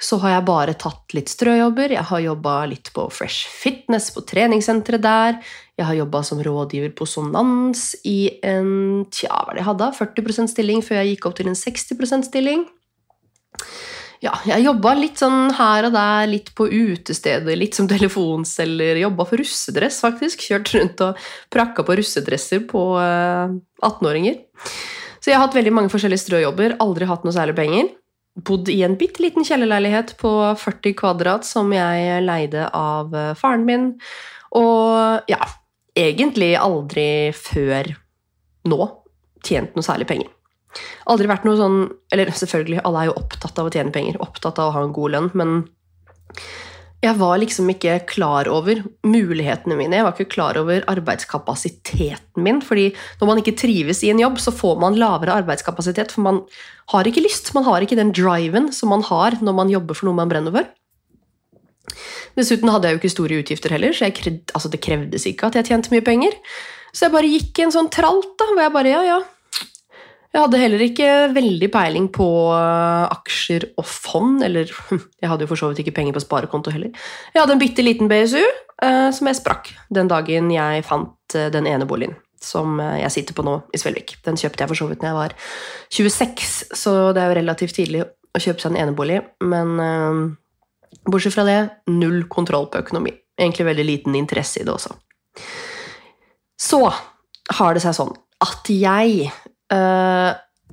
så 0.00 0.16
har 0.22 0.38
jeg 0.38 0.46
bare 0.48 0.74
tatt 0.80 1.12
litt 1.12 1.28
strøjobber. 1.28 1.92
Jeg 1.92 2.08
har 2.08 2.22
jobba 2.24 2.54
litt 2.70 2.88
på 2.96 3.04
Fresh 3.12 3.50
Fitness, 3.52 4.08
på 4.14 4.24
treningssenteret 4.24 5.04
der. 5.04 5.36
Jeg 5.76 5.88
har 5.90 5.98
jobba 5.98 6.22
som 6.24 6.40
rådgiver 6.44 6.94
på 6.96 7.04
Sonans 7.08 7.92
i 8.08 8.30
en 8.40 9.04
tja, 9.12 9.44
hva 9.44 9.56
det 9.56 9.66
hadde, 9.66 9.92
40% 9.98 10.52
stilling 10.54 10.80
før 10.84 11.02
jeg 11.02 11.14
gikk 11.14 11.28
opp 11.28 11.36
til 11.36 11.50
en 11.52 11.58
60% 11.58 12.30
stilling. 12.30 12.64
Ja, 14.20 14.34
jeg 14.44 14.66
jobba 14.66 14.92
litt 14.96 15.20
sånn 15.20 15.52
her 15.56 15.86
og 15.88 15.94
der, 15.96 16.26
litt 16.28 16.50
på 16.56 16.66
utesteder, 16.68 17.56
litt 17.56 17.76
som 17.76 17.88
telefonselger. 17.88 19.00
Jobba 19.00 19.24
for 19.28 19.40
russedress, 19.40 20.00
faktisk. 20.04 20.44
Kjørt 20.48 20.72
rundt 20.76 21.04
og 21.04 21.28
prakka 21.52 21.84
på 21.84 21.96
russedresser 22.00 22.66
på 22.68 22.82
eh, 23.00 23.54
18-åringer. 23.80 24.42
Så 25.20 25.30
jeg 25.30 25.38
har 25.38 25.46
hatt 25.46 25.56
veldig 25.56 25.72
mange 25.76 25.92
forskjellige 25.92 26.24
strøjobber, 26.24 26.78
aldri 26.80 27.08
hatt 27.08 27.26
noe 27.26 27.36
særlig 27.36 27.56
penger. 27.58 27.90
Bodd 28.46 28.70
i 28.72 28.80
en 28.86 28.96
bitte 28.98 29.22
liten 29.22 29.44
kjellerleilighet 29.44 30.14
på 30.20 30.30
40 30.56 30.96
kvadrat 30.96 31.46
som 31.48 31.72
jeg 31.74 32.22
leide 32.24 32.68
av 32.76 33.14
eh, 33.16 33.32
faren 33.38 33.66
min. 33.68 33.88
Og 34.56 35.30
ja, 35.30 35.40
egentlig 35.98 36.54
aldri 36.58 37.08
før 37.36 37.92
nå 38.70 38.80
tjent 39.46 39.76
noe 39.76 39.84
særlig 39.84 40.08
penger. 40.08 40.30
Aldri 41.10 41.26
vært 41.26 41.46
noe 41.48 41.58
sånn 41.58 41.78
Eller 42.14 42.30
selvfølgelig, 42.30 42.78
alle 42.86 43.00
er 43.00 43.08
jo 43.08 43.16
opptatt 43.18 43.56
av 43.58 43.66
å 43.66 43.72
tjene 43.74 43.90
penger, 43.94 44.20
opptatt 44.22 44.60
av 44.62 44.70
å 44.70 44.74
ha 44.76 44.84
en 44.86 44.94
god 44.94 45.16
lønn, 45.16 45.30
men 45.34 45.56
jeg 47.00 47.16
var 47.16 47.38
liksom 47.40 47.70
ikke 47.72 47.94
klar 48.10 48.48
over 48.52 48.82
mulighetene 49.08 49.76
mine. 49.78 49.96
Jeg 49.96 50.04
var 50.04 50.12
ikke 50.12 50.34
klar 50.34 50.58
over 50.60 50.84
arbeidskapasiteten 50.90 52.44
min. 52.44 52.60
fordi 52.60 52.90
når 53.20 53.30
man 53.30 53.40
ikke 53.40 53.56
trives 53.56 54.02
i 54.04 54.10
en 54.12 54.20
jobb, 54.20 54.36
så 54.38 54.52
får 54.52 54.76
man 54.82 54.98
lavere 55.00 55.38
arbeidskapasitet. 55.40 56.12
For 56.12 56.20
man 56.20 56.42
har 56.92 57.08
ikke 57.08 57.24
lyst, 57.24 57.54
man 57.54 57.64
har 57.64 57.80
ikke 57.80 57.96
den 57.96 58.12
driven 58.12 58.68
som 58.72 58.92
man 58.92 59.02
har 59.08 59.38
når 59.40 59.56
man 59.56 59.72
jobber 59.72 59.96
for 59.96 60.10
noe 60.10 60.20
man 60.20 60.28
brenner 60.28 60.52
for. 60.52 60.68
Dessuten 62.36 62.68
hadde 62.68 62.86
jeg 62.86 62.94
jo 62.94 63.00
ikke 63.00 63.16
store 63.16 63.40
utgifter 63.42 63.72
heller, 63.74 63.96
så 63.96 64.06
jeg 64.06 64.18
krev, 64.20 64.36
altså 64.54 64.68
det 64.70 64.84
krevdes 64.84 65.26
ikke 65.26 65.48
at 65.48 65.56
jeg 65.56 65.70
tjente 65.70 65.90
mye 65.94 66.04
penger. 66.04 66.36
Så 66.92 67.06
jeg 67.06 67.14
bare 67.16 67.32
gikk 67.32 67.58
i 67.58 67.64
en 67.64 67.74
sånn 67.74 67.88
tralt, 67.92 68.34
da, 68.38 68.50
hvor 68.52 68.60
jeg 68.60 68.76
bare 68.76 68.92
ja, 68.92 69.00
ja. 69.08 69.20
Jeg 70.30 70.44
hadde 70.44 70.60
heller 70.62 70.82
ikke 70.84 71.10
veldig 71.34 71.68
peiling 71.74 72.06
på 72.14 72.26
øh, 72.54 73.06
aksjer 73.10 73.66
og 73.74 73.86
fond, 73.86 74.44
eller 74.46 74.70
jeg 74.70 75.30
hadde 75.30 75.42
jo 75.42 75.50
for 75.50 75.58
så 75.58 75.70
vidt 75.70 75.82
ikke 75.82 75.96
penger 75.98 76.14
på 76.14 76.22
sparekonto 76.22 76.70
heller. 76.70 76.94
Jeg 77.34 77.42
hadde 77.42 77.56
en 77.56 77.62
bitte 77.62 77.82
liten 77.82 78.10
BSU 78.10 78.42
eh, 78.42 79.08
som 79.10 79.30
jeg 79.30 79.40
sprakk 79.40 79.72
den 79.90 80.10
dagen 80.10 80.52
jeg 80.54 80.86
fant 80.86 81.34
eh, 81.34 81.50
den 81.50 81.66
ene 81.66 81.88
boligen 81.90 82.14
som 82.40 82.80
eh, 82.80 83.00
jeg 83.04 83.14
sitter 83.14 83.36
på 83.36 83.44
nå 83.46 83.56
i 83.74 83.80
Svelvik. 83.80 84.16
Den 84.26 84.38
kjøpte 84.40 84.64
jeg 84.64 84.72
for 84.72 84.80
så 84.80 84.88
vidt 84.90 85.04
når 85.04 85.10
jeg 85.10 85.18
var 85.18 85.36
26, 85.92 86.54
så 86.78 86.94
det 87.16 87.22
er 87.22 87.32
jo 87.32 87.38
relativt 87.40 87.76
tidlig 87.76 88.04
å 88.06 88.40
kjøpe 88.40 88.62
seg 88.62 88.72
en 88.72 88.80
enebolig, 88.84 89.20
men 89.44 89.74
eh, 89.84 90.22
bortsett 91.06 91.36
fra 91.36 91.46
det, 91.48 91.60
null 91.92 92.24
kontroll 92.32 92.70
på 92.72 92.82
økonomi. 92.84 93.12
Egentlig 93.40 93.68
veldig 93.70 93.86
liten 93.86 94.18
interesse 94.18 94.60
i 94.60 94.66
det 94.66 94.72
også. 94.74 94.96
Så 96.60 96.82
har 96.86 97.76
det 97.76 97.84
seg 97.84 97.96
sånn 97.96 98.12
at 98.40 98.68
jeg 98.72 99.30
eh, 99.74 100.30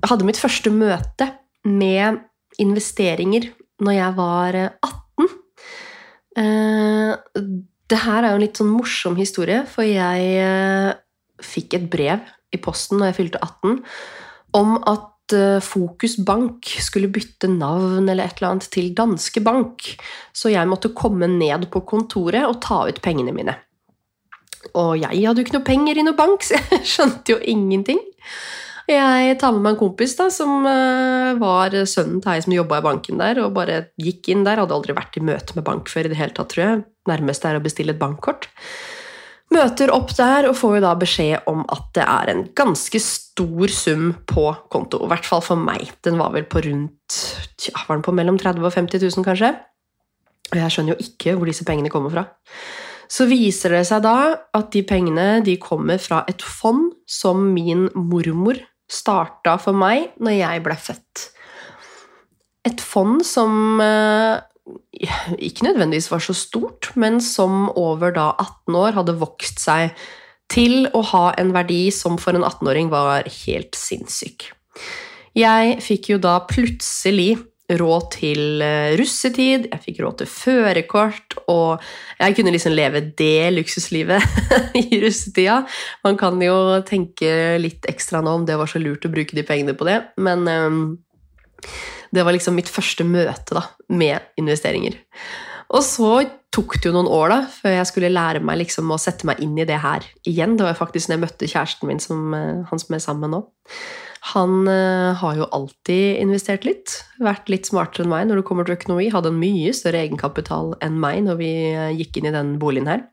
hadde 0.07 0.27
mitt 0.27 0.39
første 0.39 0.71
møte 0.73 1.31
med 1.67 2.21
investeringer 2.61 3.51
når 3.83 3.97
jeg 3.97 4.17
var 4.17 4.57
eh, 4.57 4.69
18. 4.85 5.33
Eh, 6.37 7.43
det 7.87 7.99
her 8.03 8.23
er 8.23 8.33
jo 8.33 8.39
en 8.39 8.43
litt 8.43 8.59
sånn 8.59 8.73
morsom 8.73 9.17
historie, 9.19 9.61
for 9.69 9.87
jeg 9.87 10.31
eh, 10.43 10.95
fikk 11.43 11.77
et 11.77 11.85
brev 11.91 12.33
i 12.53 12.59
posten 12.63 12.99
når 12.99 13.11
jeg 13.11 13.19
fylte 13.21 13.43
18, 13.43 13.77
om 14.57 14.75
at 14.89 15.35
eh, 15.35 15.59
Fokus 15.63 16.17
Bank 16.27 16.67
skulle 16.83 17.11
bytte 17.13 17.49
navn 17.51 18.09
eller 18.09 18.27
et 18.27 18.39
eller 18.39 18.53
annet 18.53 18.69
til 18.73 18.91
Danske 18.97 19.43
Bank, 19.45 19.93
så 20.35 20.51
jeg 20.51 20.69
måtte 20.69 20.95
komme 20.97 21.29
ned 21.31 21.69
på 21.73 21.83
kontoret 21.87 22.47
og 22.47 22.59
ta 22.65 22.83
ut 22.89 23.01
pengene 23.03 23.35
mine. 23.35 23.57
Og 24.75 24.97
jeg 24.99 25.23
hadde 25.23 25.39
jo 25.41 25.45
ikke 25.45 25.59
noe 25.59 25.67
penger 25.67 25.99
i 25.99 26.05
noe 26.05 26.17
bank, 26.17 26.43
så 26.47 26.59
jeg 26.59 26.83
skjønte 26.87 27.35
jo 27.35 27.41
ingenting. 27.55 28.01
Jeg 28.87 29.35
tar 29.41 29.51
med 29.51 29.65
meg 29.65 29.73
en 29.73 29.79
kompis 29.81 30.13
da, 30.15 30.29
som 30.31 30.63
eh, 30.63 31.33
var 31.41 31.73
sønnen 31.91 32.21
til 32.23 32.31
ei 32.31 32.43
som 32.43 32.53
jobba 32.55 32.77
i 32.79 32.85
banken 32.85 33.19
der, 33.19 33.41
og 33.43 33.55
bare 33.57 33.81
gikk 33.99 34.29
inn 34.31 34.45
der. 34.47 34.61
Hadde 34.63 34.77
aldri 34.77 34.95
vært 34.95 35.17
i 35.19 35.23
møte 35.27 35.57
med 35.57 35.65
bank 35.67 35.91
før 35.91 36.07
i 36.07 36.11
det 36.13 36.19
hele 36.19 36.31
tatt, 36.35 36.53
tror 36.53 36.63
jeg. 36.63 36.85
Nærmest 37.11 37.47
er 37.47 37.59
å 37.59 37.63
bestille 37.63 37.91
et 37.91 37.99
bankkort. 37.99 38.47
Møter 39.51 39.91
opp 39.95 40.13
der 40.15 40.47
og 40.49 40.55
får 40.59 40.77
jo 40.77 40.83
da 40.83 40.93
beskjed 40.99 41.47
om 41.51 41.65
at 41.71 41.85
det 41.95 42.03
er 42.03 42.31
en 42.31 42.45
ganske 42.55 42.99
stor 43.03 43.71
sum 43.75 44.09
på 44.27 44.45
konto. 44.71 44.99
I 45.03 45.11
hvert 45.11 45.27
fall 45.27 45.43
for 45.43 45.59
meg. 45.59 45.91
Den 46.07 46.19
var 46.19 46.31
vel 46.35 46.47
på 46.47 46.63
rundt 46.63 47.19
tja, 47.59 47.75
var 47.89 47.97
den 47.97 48.07
på 48.07 48.15
mellom 48.15 48.39
30 48.39 48.63
000 48.63 48.71
og 48.71 48.75
50 48.75 49.03
000, 49.03 49.27
kanskje. 49.27 49.51
Og 50.53 50.59
jeg 50.61 50.73
skjønner 50.73 50.95
jo 50.95 51.07
ikke 51.09 51.35
hvor 51.35 51.51
disse 51.51 51.67
pengene 51.67 51.91
kommer 51.91 52.15
fra. 52.15 52.25
Så 53.11 53.27
viser 53.27 53.75
det 53.75 53.85
seg 53.87 54.03
da 54.03 54.17
at 54.55 54.71
de 54.71 54.83
pengene 54.87 55.41
de 55.43 55.55
kommer 55.59 55.99
fra 55.99 56.25
et 56.27 56.43
fond 56.43 56.89
som 57.07 57.49
min 57.55 57.87
mormor 57.95 58.59
starta 58.87 59.57
for 59.61 59.75
meg 59.77 60.13
når 60.23 60.37
jeg 60.39 60.63
ble 60.65 60.77
født. 60.79 61.23
Et 62.67 62.83
fond 62.83 63.19
som 63.25 63.81
eh, 63.83 64.39
ikke 65.37 65.67
nødvendigvis 65.67 66.09
var 66.11 66.23
så 66.23 66.35
stort, 66.35 66.91
men 66.95 67.21
som 67.23 67.69
over 67.75 68.11
da 68.15 68.31
18 68.35 68.79
år 68.79 68.97
hadde 68.99 69.19
vokst 69.21 69.61
seg 69.63 69.93
til 70.51 70.87
å 70.95 71.03
ha 71.11 71.25
en 71.39 71.51
verdi 71.55 71.87
som 71.91 72.17
for 72.19 72.35
en 72.37 72.45
18-åring 72.47 72.91
var 72.91 73.27
helt 73.43 73.75
sinnssyk. 73.75 74.49
Jeg 75.37 75.77
fikk 75.83 76.11
jo 76.13 76.19
da 76.23 76.39
plutselig 76.47 77.35
råd 77.67 78.05
til 78.15 78.61
eh, 78.63 78.93
russetid, 78.99 79.67
jeg 79.71 79.83
fikk 79.83 79.99
råd 80.03 80.21
til 80.21 80.29
førerkort, 80.31 81.35
og 81.51 81.83
jeg 82.19 82.37
kunne 82.37 82.53
liksom 82.55 82.75
leve 82.75 83.01
det 83.19 83.49
luksuslivet 83.57 84.23
i 84.81 85.01
russetida. 85.03 85.59
Man 86.07 86.19
kan 86.19 86.39
jo 86.43 86.55
tenke 86.87 87.57
litt 87.59 87.87
ekstra 87.91 88.23
nå 88.23 88.37
om 88.39 88.47
det 88.47 88.55
var 88.59 88.71
så 88.71 88.79
lurt 88.79 89.07
å 89.07 89.11
bruke 89.11 89.35
de 89.35 89.45
pengene 89.47 89.75
på 89.77 89.87
det, 89.89 89.99
men 90.23 90.47
um, 90.47 90.79
det 92.15 92.23
var 92.23 92.35
liksom 92.35 92.55
mitt 92.55 92.71
første 92.71 93.03
møte 93.07 93.57
da, 93.57 93.65
med 93.91 94.31
investeringer. 94.39 94.95
Og 95.75 95.83
så 95.83 96.11
tok 96.55 96.77
det 96.79 96.87
jo 96.87 96.95
noen 96.95 97.11
år 97.11 97.31
da, 97.33 97.39
før 97.51 97.73
jeg 97.75 97.89
skulle 97.89 98.13
lære 98.13 98.39
meg 98.47 98.61
liksom 98.61 98.93
å 98.95 98.99
sette 99.01 99.27
meg 99.27 99.41
inn 99.43 99.57
i 99.59 99.67
det 99.67 99.81
her 99.83 100.05
igjen. 100.23 100.55
Det 100.55 100.63
var 100.63 100.79
faktisk 100.79 101.09
når 101.09 101.17
jeg 101.17 101.25
møtte 101.25 101.49
kjæresten 101.51 101.91
min, 101.91 101.99
som, 101.99 102.29
eh, 102.33 102.63
han 102.69 102.79
som 102.79 102.95
er 102.95 103.03
sammen 103.03 103.27
med 103.27 103.35
nå. 103.35 103.41
Han 104.33 104.67
eh, 104.67 105.15
har 105.15 105.37
jo 105.37 105.47
alltid 105.55 106.19
investert 106.19 106.65
litt, 106.67 106.97
vært 107.23 107.47
litt 107.51 107.69
smartere 107.69 108.03
enn 108.03 108.11
meg 108.11 108.27
når 108.27 108.41
det 108.41 108.47
kommer 108.49 108.67
til 108.67 108.75
økonomi. 108.75 109.07
Hadde 109.13 109.31
en 109.31 109.39
mye 109.39 109.71
større 109.75 110.01
egenkapital 110.03 110.73
enn 110.83 110.97
meg 110.99 111.21
når 111.27 111.39
vi 111.39 111.51
eh, 111.69 111.93
gikk 112.01 112.19
inn 112.19 112.29
i 112.31 112.35
den 112.35 112.55
boligen 112.61 112.89
her. 112.91 113.05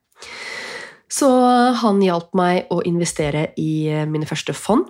Så 1.12 1.28
han 1.78 2.02
hjalp 2.02 2.32
meg 2.34 2.72
å 2.74 2.80
investere 2.88 3.50
i 3.60 3.86
eh, 3.92 4.08
mine 4.10 4.26
første 4.26 4.56
fond. 4.58 4.88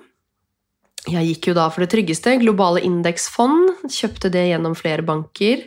Jeg 1.05 1.29
gikk 1.29 1.51
jo 1.51 1.59
da 1.59 1.69
for 1.69 1.85
det 1.85 1.91
tryggeste, 1.93 2.39
globale 2.41 2.81
indeksfond. 2.87 3.85
Kjøpte 3.93 4.33
det 4.33 4.47
gjennom 4.49 4.77
flere 4.79 5.05
banker. 5.05 5.67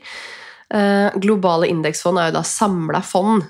Globale 1.21 1.69
indeksfond 1.69 2.17
er 2.19 2.31
jo 2.31 2.39
da 2.39 2.41
samla 2.43 2.99
fond 3.05 3.45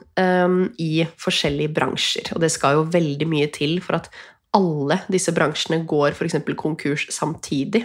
i 0.84 1.06
forskjellige 1.18 1.72
bransjer. 1.74 2.28
Og 2.36 2.44
det 2.44 2.52
skal 2.54 2.76
jo 2.76 2.84
veldig 2.92 3.30
mye 3.32 3.48
til 3.56 3.80
for 3.82 4.02
at 4.02 4.12
alle 4.56 4.98
disse 5.12 5.34
bransjene 5.36 5.82
går 5.90 6.14
f.eks. 6.16 6.38
konkurs 6.58 7.06
samtidig. 7.14 7.84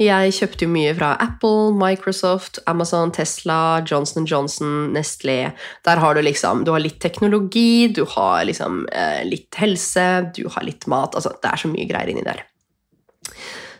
Jeg 0.00 0.34
kjøpte 0.36 0.66
jo 0.66 0.72
mye 0.74 0.94
fra 0.96 1.12
Apple, 1.22 1.70
Microsoft, 1.78 2.58
Amazon, 2.70 3.12
Tesla, 3.14 3.80
Johnson 3.86 4.26
Johnson, 4.28 4.90
Nestlé. 4.94 5.52
Der 5.86 6.02
har 6.02 6.14
du 6.14 6.22
liksom 6.22 6.64
Du 6.64 6.72
har 6.72 6.82
litt 6.82 7.00
teknologi, 7.00 7.88
du 7.88 8.04
har 8.16 8.44
liksom 8.44 8.84
eh, 8.92 9.22
litt 9.28 9.54
helse, 9.60 10.32
du 10.34 10.48
har 10.48 10.66
litt 10.66 10.86
mat 10.90 11.14
Altså, 11.14 11.34
det 11.40 11.52
er 11.52 11.62
så 11.62 11.70
mye 11.70 11.88
greier 11.88 12.10
inni 12.10 12.26
der. 12.26 12.42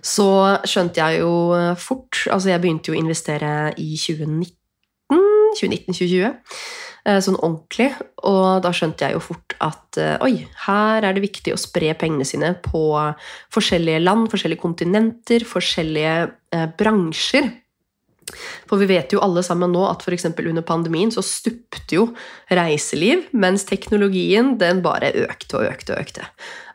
Så 0.05 0.29
skjønte 0.69 1.01
jeg 1.01 1.23
jo 1.25 1.33
fort 1.81 2.27
Altså, 2.31 2.53
jeg 2.53 2.63
begynte 2.63 2.93
jo 2.93 2.97
å 2.97 3.03
investere 3.03 3.73
i 3.77 3.95
2019. 3.99 4.55
2019-2020 5.55 6.35
sånn 7.05 7.37
ordentlig. 7.37 7.91
Og 8.25 8.63
da 8.65 8.73
skjønte 8.75 9.07
jeg 9.07 9.17
jo 9.17 9.23
fort 9.25 9.57
at 9.65 9.99
eh, 10.01 10.17
oi, 10.25 10.47
her 10.67 11.05
er 11.05 11.17
det 11.17 11.25
viktig 11.25 11.53
å 11.55 11.61
spre 11.61 11.93
pengene 12.01 12.27
sine 12.29 12.55
på 12.65 12.85
forskjellige 13.55 14.03
land, 14.05 14.31
forskjellige 14.33 14.63
kontinenter, 14.63 15.45
forskjellige 15.49 16.15
eh, 16.55 16.67
bransjer. 16.81 17.51
For 18.69 18.81
vi 18.81 18.89
vet 18.89 19.13
jo 19.15 19.23
alle 19.25 19.43
sammen 19.47 19.73
nå 19.75 19.85
at 19.89 20.05
f.eks. 20.05 20.27
under 20.33 20.65
pandemien 20.67 21.13
så 21.15 21.23
stupte 21.25 21.99
jo 21.99 22.09
reiseliv, 22.53 23.27
mens 23.33 23.67
teknologien 23.69 24.57
den 24.61 24.83
bare 24.85 25.13
økte 25.27 25.61
og 25.61 25.69
økte 25.73 25.95
og 25.95 26.05
økte. 26.07 26.29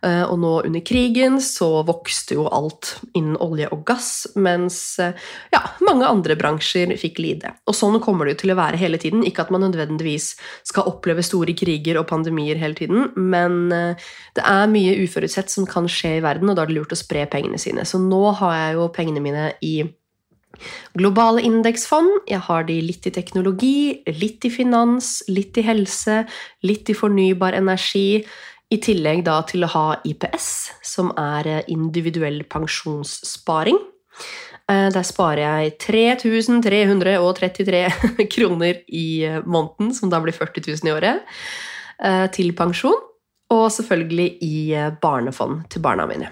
Eh, 0.06 0.24
Og 0.24 0.38
nå 0.40 0.52
under 0.64 0.84
krigen 0.86 1.40
så 1.44 1.82
vokste 1.88 2.38
jo 2.38 2.46
alt 2.48 2.94
innen 3.18 3.36
olje 3.44 3.68
og 3.74 3.84
gass, 3.88 4.30
mens 4.40 4.78
eh, 5.04 5.18
ja, 5.52 5.62
mange 5.84 6.08
andre 6.08 6.38
bransjer 6.40 6.94
fikk 7.00 7.20
lide. 7.20 7.52
Og 7.68 7.76
sånn 7.76 8.00
kommer 8.04 8.26
det 8.26 8.38
jo 8.38 8.42
til 8.46 8.54
å 8.56 8.60
være 8.62 8.80
hele 8.80 9.02
tiden. 9.02 9.26
Ikke 9.28 9.44
at 9.44 9.52
man 9.52 9.66
nødvendigvis 9.66 10.32
skal 10.68 10.88
oppleve 10.92 11.26
store 11.26 11.56
kriger 11.58 12.00
og 12.00 12.08
pandemier 12.12 12.60
hele 12.62 12.78
tiden, 12.80 13.10
men 13.18 13.74
eh, 13.76 14.10
det 14.40 14.46
er 14.48 14.72
mye 14.72 14.98
uforutsett 15.04 15.52
som 15.52 15.68
kan 15.70 15.90
skje 15.92 16.18
i 16.20 16.26
verden, 16.26 16.52
og 16.52 16.56
da 16.60 16.64
er 16.64 16.72
det 16.72 16.80
lurt 16.80 16.96
å 16.96 17.00
spre 17.00 17.28
pengene 17.32 17.60
sine. 17.60 17.88
Så 17.88 18.00
nå 18.02 18.24
har 18.40 18.56
jeg 18.56 18.80
jo 18.80 18.92
pengene 18.96 19.24
mine 19.24 19.50
i 19.66 19.82
Globale 20.98 21.42
indeksfond. 21.46 22.10
Jeg 22.28 22.40
har 22.48 22.64
de 22.68 22.82
litt 22.84 23.08
i 23.08 23.12
teknologi, 23.16 24.04
litt 24.20 24.46
i 24.46 24.50
finans, 24.52 25.24
litt 25.32 25.58
i 25.58 25.62
helse, 25.66 26.26
litt 26.66 26.90
i 26.90 26.94
fornybar 26.98 27.54
energi. 27.58 28.26
I 28.70 28.78
tillegg 28.78 29.24
da 29.26 29.42
til 29.50 29.64
å 29.66 29.72
ha 29.74 29.96
IPS, 30.06 30.72
som 30.86 31.10
er 31.18 31.48
eh, 31.50 31.64
individuell 31.74 32.44
pensjonssparing. 32.50 33.80
Eh, 34.70 34.90
Der 34.94 35.06
sparer 35.08 35.42
jeg 35.42 35.78
3333 35.82 37.82
kroner 38.36 38.84
i 38.86 39.26
eh, 39.26 39.42
måneden, 39.42 39.90
som 39.98 40.10
da 40.14 40.22
blir 40.22 40.38
40 40.38 40.62
000 40.70 40.86
i 40.86 40.94
året, 40.94 41.18
til 42.32 42.54
pensjon. 42.56 42.96
Og 43.52 43.66
selvfølgelig 43.74 44.38
i 44.46 44.72
barnefond 45.02 45.66
til 45.74 45.82
barna 45.84 46.06
mine. 46.08 46.30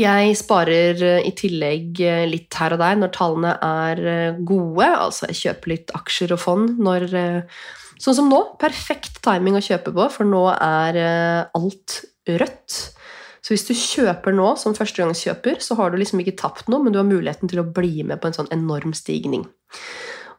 Jeg 0.00 0.36
sparer 0.38 1.02
eh, 1.04 1.26
i 1.28 1.32
tillegg 1.36 2.00
eh, 2.04 2.24
litt 2.28 2.54
her 2.56 2.72
og 2.76 2.80
der 2.80 2.96
når 3.00 3.12
tallene 3.12 3.52
er 3.64 4.00
eh, 4.00 4.38
gode. 4.46 4.86
Altså 4.86 5.28
jeg 5.28 5.40
kjøper 5.42 5.72
litt 5.74 5.92
aksjer 5.96 6.34
og 6.36 6.42
fond 6.46 6.80
når 6.80 7.10
Sånn 8.00 8.14
som 8.16 8.30
nå. 8.32 8.38
Perfekt 8.56 9.18
timing 9.20 9.58
å 9.58 9.60
kjøpe 9.60 9.92
på, 9.92 10.04
for 10.08 10.24
nå 10.24 10.46
er 10.54 10.96
alt 11.52 11.96
rødt. 12.24 12.76
Så 13.44 13.52
hvis 13.52 13.66
du 13.68 13.74
kjøper 13.76 14.32
nå 14.32 14.54
som 14.56 14.72
førstegangskjøper, 14.72 15.58
så 15.60 15.76
har 15.76 15.92
du 15.92 15.98
liksom 16.00 16.22
ikke 16.22 16.38
tapt 16.40 16.70
noe, 16.72 16.80
men 16.80 16.94
du 16.94 16.96
har 16.96 17.04
muligheten 17.04 17.50
til 17.52 17.60
å 17.60 17.66
bli 17.76 18.00
med 18.08 18.22
på 18.22 18.30
en 18.30 18.38
sånn 18.38 18.48
enorm 18.56 18.94
stigning. 18.96 19.44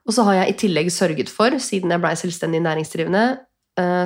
Og 0.10 0.16
så 0.18 0.26
har 0.26 0.40
jeg 0.40 0.56
i 0.56 0.58
tillegg 0.64 0.90
sørget 0.96 1.30
for, 1.30 1.54
siden 1.62 1.94
jeg 1.94 2.02
blei 2.02 2.16
selvstendig 2.18 2.64
næringsdrivende, 2.66 3.28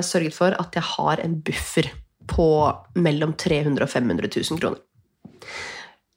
sørget 0.04 0.36
for 0.36 0.58
at 0.60 0.76
jeg 0.76 0.84
har 0.90 1.24
en 1.24 1.40
buffer 1.48 1.88
på 2.28 2.50
mellom 3.08 3.32
300 3.40 3.72
000 3.72 3.88
og 3.88 3.94
500 3.94 4.34
000 4.36 4.60
kroner. 4.60 4.84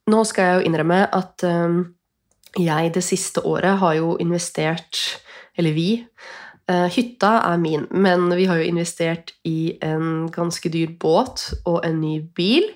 Nå 0.10 0.24
skal 0.26 0.46
jeg 0.46 0.60
jo 0.60 0.70
innrømme 0.70 1.00
at 1.16 1.46
eh, 1.48 1.82
jeg 2.60 2.94
det 2.96 3.04
siste 3.06 3.44
året 3.46 3.80
har 3.82 3.98
jo 4.00 4.16
investert, 4.22 5.20
eller 5.58 5.76
vi 5.76 5.90
eh, 6.70 6.88
Hytta 6.96 7.36
er 7.52 7.60
min, 7.62 7.86
men 7.92 8.30
vi 8.36 8.48
har 8.50 8.62
jo 8.62 8.70
investert 8.70 9.36
i 9.46 9.78
en 9.86 10.30
ganske 10.34 10.72
dyr 10.74 10.96
båt 11.00 11.52
og 11.66 11.84
en 11.86 12.02
ny 12.02 12.20
bil, 12.36 12.72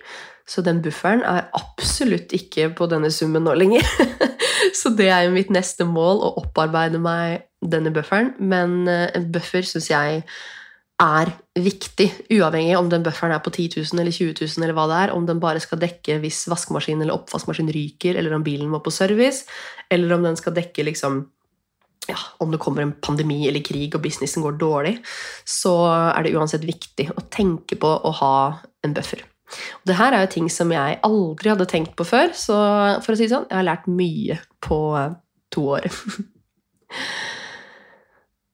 så 0.48 0.62
den 0.62 0.81
bufferen 0.83 1.24
er 1.24 1.48
absolutt 1.55 2.33
ikke 2.36 2.67
på 2.77 2.88
denne 2.91 3.10
summen 3.13 3.45
nå 3.48 3.53
lenger. 3.55 3.88
så 4.79 4.91
det 4.91 5.07
er 5.07 5.25
jo 5.25 5.36
mitt 5.38 5.53
neste 5.53 5.88
mål, 5.88 6.19
å 6.19 6.33
opparbeide 6.43 7.00
meg 7.01 7.48
denne 7.63 7.93
bufferen. 7.95 8.33
Men 8.39 8.83
eh, 8.91 9.07
en 9.15 9.29
buffer 9.31 9.63
syns 9.67 9.88
jeg 9.91 10.25
er 11.03 11.31
viktig, 11.60 12.07
uavhengig 12.33 12.77
om 12.79 12.89
den 12.91 13.03
bufferen 13.05 13.36
er 13.36 13.43
på 13.43 13.51
10 13.53 13.81
000 13.81 14.01
eller 14.01 14.15
20 14.15 14.33
000, 14.39 14.63
eller 14.63 14.75
hva 14.77 14.88
det 14.89 15.00
er, 15.01 15.13
om 15.15 15.27
den 15.27 15.41
bare 15.43 15.62
skal 15.63 15.81
dekke 15.81 16.17
hvis 16.24 16.45
vaskemaskin 16.51 17.03
eller 17.03 17.17
oppvaskmaskin 17.17 17.72
ryker, 17.75 18.17
eller 18.19 18.36
om 18.38 18.45
bilen 18.45 18.72
må 18.72 18.81
på 18.83 18.93
service, 18.93 19.43
eller 19.91 20.15
om 20.15 20.25
den 20.25 20.39
skal 20.39 20.55
dekke 20.55 20.88
liksom 20.89 21.25
ja, 22.10 22.17
om 22.43 22.51
det 22.51 22.60
kommer 22.60 22.83
en 22.83 22.95
pandemi 23.00 23.45
eller 23.48 23.63
krig 23.63 23.93
og 23.95 24.03
businessen 24.03 24.43
går 24.43 24.57
dårlig, 24.60 24.98
så 25.48 25.75
er 26.10 26.25
det 26.25 26.33
uansett 26.36 26.65
viktig 26.67 27.10
å 27.15 27.24
tenke 27.31 27.77
på 27.79 27.88
å 27.88 28.12
ha 28.19 28.36
en 28.83 28.95
buffer. 28.95 29.24
Og 29.79 29.88
det 29.88 29.98
her 30.00 30.15
er 30.15 30.25
jo 30.25 30.33
ting 30.33 30.50
som 30.51 30.72
jeg 30.74 31.00
aldri 31.05 31.53
hadde 31.53 31.69
tenkt 31.69 31.95
på 32.00 32.07
før, 32.07 32.33
så 32.36 32.57
for 33.05 33.13
å 33.13 33.17
si 33.17 33.27
det 33.27 33.36
sånn, 33.36 33.48
jeg 33.50 33.60
har 33.60 33.69
lært 33.69 33.88
mye 33.88 34.39
på 34.63 34.79
to 35.53 35.67
år. 35.77 35.88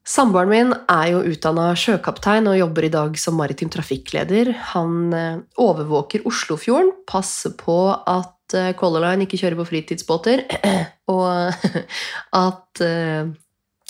Samboeren 0.09 0.49
min 0.49 0.71
er 0.89 1.11
jo 1.11 1.19
utdanna 1.29 1.67
sjøkaptein 1.77 2.49
og 2.49 2.57
jobber 2.57 2.87
i 2.87 2.93
dag 2.93 3.17
som 3.21 3.35
maritim 3.37 3.69
trafikkleder. 3.69 4.49
Han 4.71 5.13
eh, 5.13 5.41
overvåker 5.61 6.25
Oslofjorden, 6.25 6.89
passer 7.09 7.53
på 7.59 7.77
at 7.93 8.55
eh, 8.57 8.71
Color 8.79 9.05
Line 9.05 9.27
ikke 9.27 9.37
kjører 9.37 9.59
på 9.59 9.67
fritidsbåter, 9.69 10.41
og 11.13 11.69
at 12.45 12.83
eh, 12.85 13.29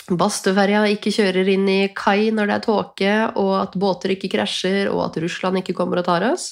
Bastøferja 0.09 0.83
ikke 0.91 1.13
kjører 1.13 1.53
inn 1.53 1.67
i 1.71 1.79
kai 1.95 2.33
når 2.35 2.51
det 2.51 2.57
er 2.57 2.67
tåke, 2.67 3.15
og 3.39 3.53
at 3.61 3.79
båter 3.79 4.17
ikke 4.17 4.33
krasjer, 4.33 4.91
og 4.91 5.05
at 5.05 5.21
Russland 5.23 5.61
ikke 5.61 5.77
kommer 5.77 6.01
og 6.01 6.09
tar 6.09 6.25
oss. 6.33 6.49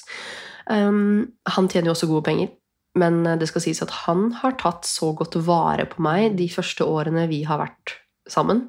Um, 0.70 1.26
han 1.48 1.68
tjener 1.68 1.90
jo 1.90 1.96
også 1.96 2.08
gode 2.08 2.28
penger, 2.28 2.52
men 3.00 3.24
det 3.40 3.50
skal 3.50 3.64
sies 3.66 3.82
at 3.82 3.92
han 4.06 4.28
har 4.44 4.54
tatt 4.62 4.86
så 4.86 5.10
godt 5.18 5.40
vare 5.42 5.88
på 5.90 6.04
meg 6.06 6.38
de 6.38 6.46
første 6.52 6.86
årene 6.86 7.26
vi 7.28 7.42
har 7.48 7.58
vært 7.66 7.98
sammen. 8.30 8.68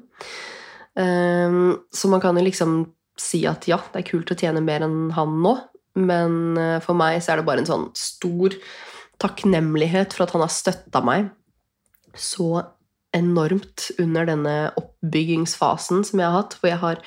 Um, 1.00 1.80
så 1.94 2.10
man 2.12 2.22
kan 2.22 2.36
jo 2.36 2.44
liksom 2.44 2.80
si 3.20 3.42
at 3.48 3.66
ja, 3.70 3.78
det 3.92 4.02
er 4.02 4.08
kult 4.10 4.32
å 4.32 4.36
tjene 4.38 4.62
mer 4.64 4.84
enn 4.84 5.10
han 5.16 5.38
nå, 5.44 5.54
men 6.00 6.58
uh, 6.58 6.78
for 6.84 6.98
meg 6.98 7.20
så 7.22 7.34
er 7.34 7.40
det 7.40 7.48
bare 7.48 7.64
en 7.64 7.68
sånn 7.68 7.86
stor 7.96 8.56
takknemlighet 9.20 10.14
for 10.16 10.26
at 10.26 10.34
han 10.34 10.44
har 10.44 10.52
støtta 10.52 11.02
meg 11.04 11.30
så 12.16 12.62
enormt 13.16 13.90
under 14.00 14.28
denne 14.28 14.56
oppbyggingsfasen 14.78 16.04
som 16.06 16.22
jeg 16.22 16.30
har 16.30 16.42
hatt, 16.42 16.56
hvor 16.58 16.70
jeg 16.70 16.82
har 16.82 17.02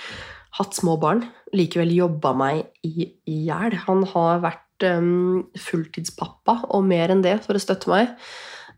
hatt 0.60 0.78
små 0.78 0.98
barn, 1.02 1.26
likevel 1.56 1.94
jobba 1.96 2.34
meg 2.38 2.66
i 2.86 3.10
hjel. 3.26 3.78
Han 3.88 4.04
har 4.12 4.44
vært 4.44 4.86
um, 4.90 5.46
fulltidspappa 5.60 6.60
og 6.70 6.86
mer 6.90 7.14
enn 7.14 7.24
det 7.26 7.40
for 7.46 7.58
å 7.58 7.62
støtte 7.62 7.92
meg. 7.92 8.14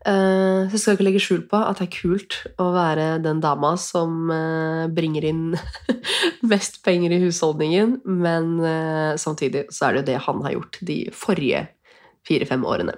Uh, 0.06 0.68
så 0.70 0.76
jeg 0.76 0.80
skal 0.82 0.94
ikke 0.94 1.04
legge 1.08 1.20
skjul 1.24 1.40
på 1.50 1.58
at 1.58 1.80
det 1.80 1.88
er 1.88 1.96
kult 1.96 2.36
å 2.62 2.68
være 2.76 3.06
den 3.24 3.40
dama 3.42 3.72
som 3.80 4.28
uh, 4.30 4.86
bringer 4.94 5.26
inn 5.26 5.56
mest 6.52 6.78
penger 6.86 7.16
i 7.16 7.18
husholdningen, 7.24 7.96
men 8.06 8.52
uh, 8.62 9.18
samtidig 9.18 9.64
så 9.74 9.88
er 9.88 9.96
det 9.96 10.04
jo 10.04 10.08
det 10.12 10.20
han 10.28 10.44
har 10.46 10.54
gjort 10.54 10.78
de 10.92 11.00
forrige 11.10 11.64
fire-fem 12.28 12.62
årene. 12.70 12.94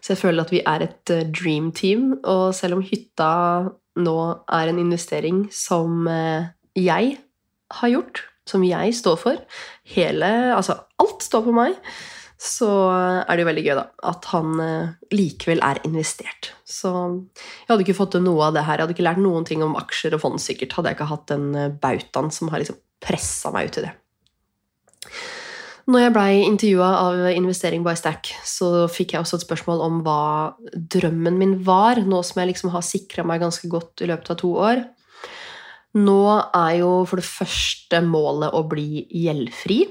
Så 0.00 0.16
jeg 0.16 0.22
føler 0.24 0.42
at 0.42 0.50
vi 0.50 0.64
er 0.66 0.88
et 0.88 1.14
dream 1.30 1.70
team, 1.78 2.16
og 2.24 2.50
selv 2.56 2.80
om 2.80 2.82
hytta 2.82 3.32
nå 4.02 4.18
er 4.50 4.70
en 4.70 4.82
investering 4.82 5.44
som 5.54 6.08
jeg 6.74 7.18
har 7.78 7.92
gjort, 7.92 8.22
som 8.48 8.64
jeg 8.66 8.94
står 8.96 9.18
for, 9.20 9.42
hele 9.94 10.30
Altså 10.56 10.80
alt 10.98 11.22
står 11.22 11.44
på 11.46 11.54
meg 11.54 11.76
så 12.40 12.68
er 13.28 13.36
det 13.36 13.42
jo 13.42 13.48
veldig 13.50 13.62
gøy 13.66 13.74
da, 13.76 13.82
at 14.08 14.28
han 14.32 14.60
eh, 14.64 14.92
likevel 15.12 15.60
er 15.64 15.82
investert. 15.84 16.54
Så 16.64 16.88
jeg 16.88 17.68
hadde 17.68 17.84
ikke 17.84 17.98
fått 17.98 18.14
til 18.16 18.24
noe 18.24 18.46
av 18.46 18.54
det 18.56 18.62
her. 18.64 18.78
Jeg 18.78 18.86
hadde 18.86 18.96
ikke 18.96 19.04
lært 19.04 19.20
noen 19.20 19.44
ting 19.48 19.64
om 19.64 19.76
aksjer 19.76 20.16
og 20.16 20.22
fond 20.22 20.40
sikkert, 20.40 20.72
hadde 20.78 20.88
jeg 20.88 20.96
ikke 20.96 21.10
hatt 21.10 21.26
den 21.28 21.50
eh, 21.52 21.74
bautaen 21.82 22.32
som 22.32 22.48
har 22.48 22.62
liksom 22.62 22.80
pressa 23.04 23.52
meg 23.52 23.68
ut 23.68 23.82
i 23.82 23.84
det. 23.84 23.92
Når 25.90 26.04
jeg 26.04 26.14
blei 26.14 26.30
intervjua 26.46 26.88
av 27.02 27.20
Investering 27.34 27.84
by 27.84 27.92
Stack, 27.98 28.32
så 28.46 28.86
fikk 28.92 29.12
jeg 29.14 29.24
også 29.24 29.40
et 29.40 29.44
spørsmål 29.44 29.84
om 29.84 30.00
hva 30.06 30.22
drømmen 30.72 31.36
min 31.40 31.54
var, 31.66 32.00
nå 32.00 32.22
som 32.24 32.40
jeg 32.40 32.52
liksom 32.52 32.72
har 32.72 32.84
sikra 32.86 33.24
meg 33.26 33.42
ganske 33.42 33.68
godt 33.68 34.04
i 34.04 34.08
løpet 34.08 34.32
av 34.32 34.40
to 34.40 34.52
år. 34.64 34.84
Nå 35.98 36.20
er 36.54 36.74
jo 36.78 36.92
for 37.10 37.18
det 37.18 37.26
første 37.26 38.00
målet 38.06 38.54
å 38.54 38.62
bli 38.70 39.04
gjeldfri. 39.10 39.82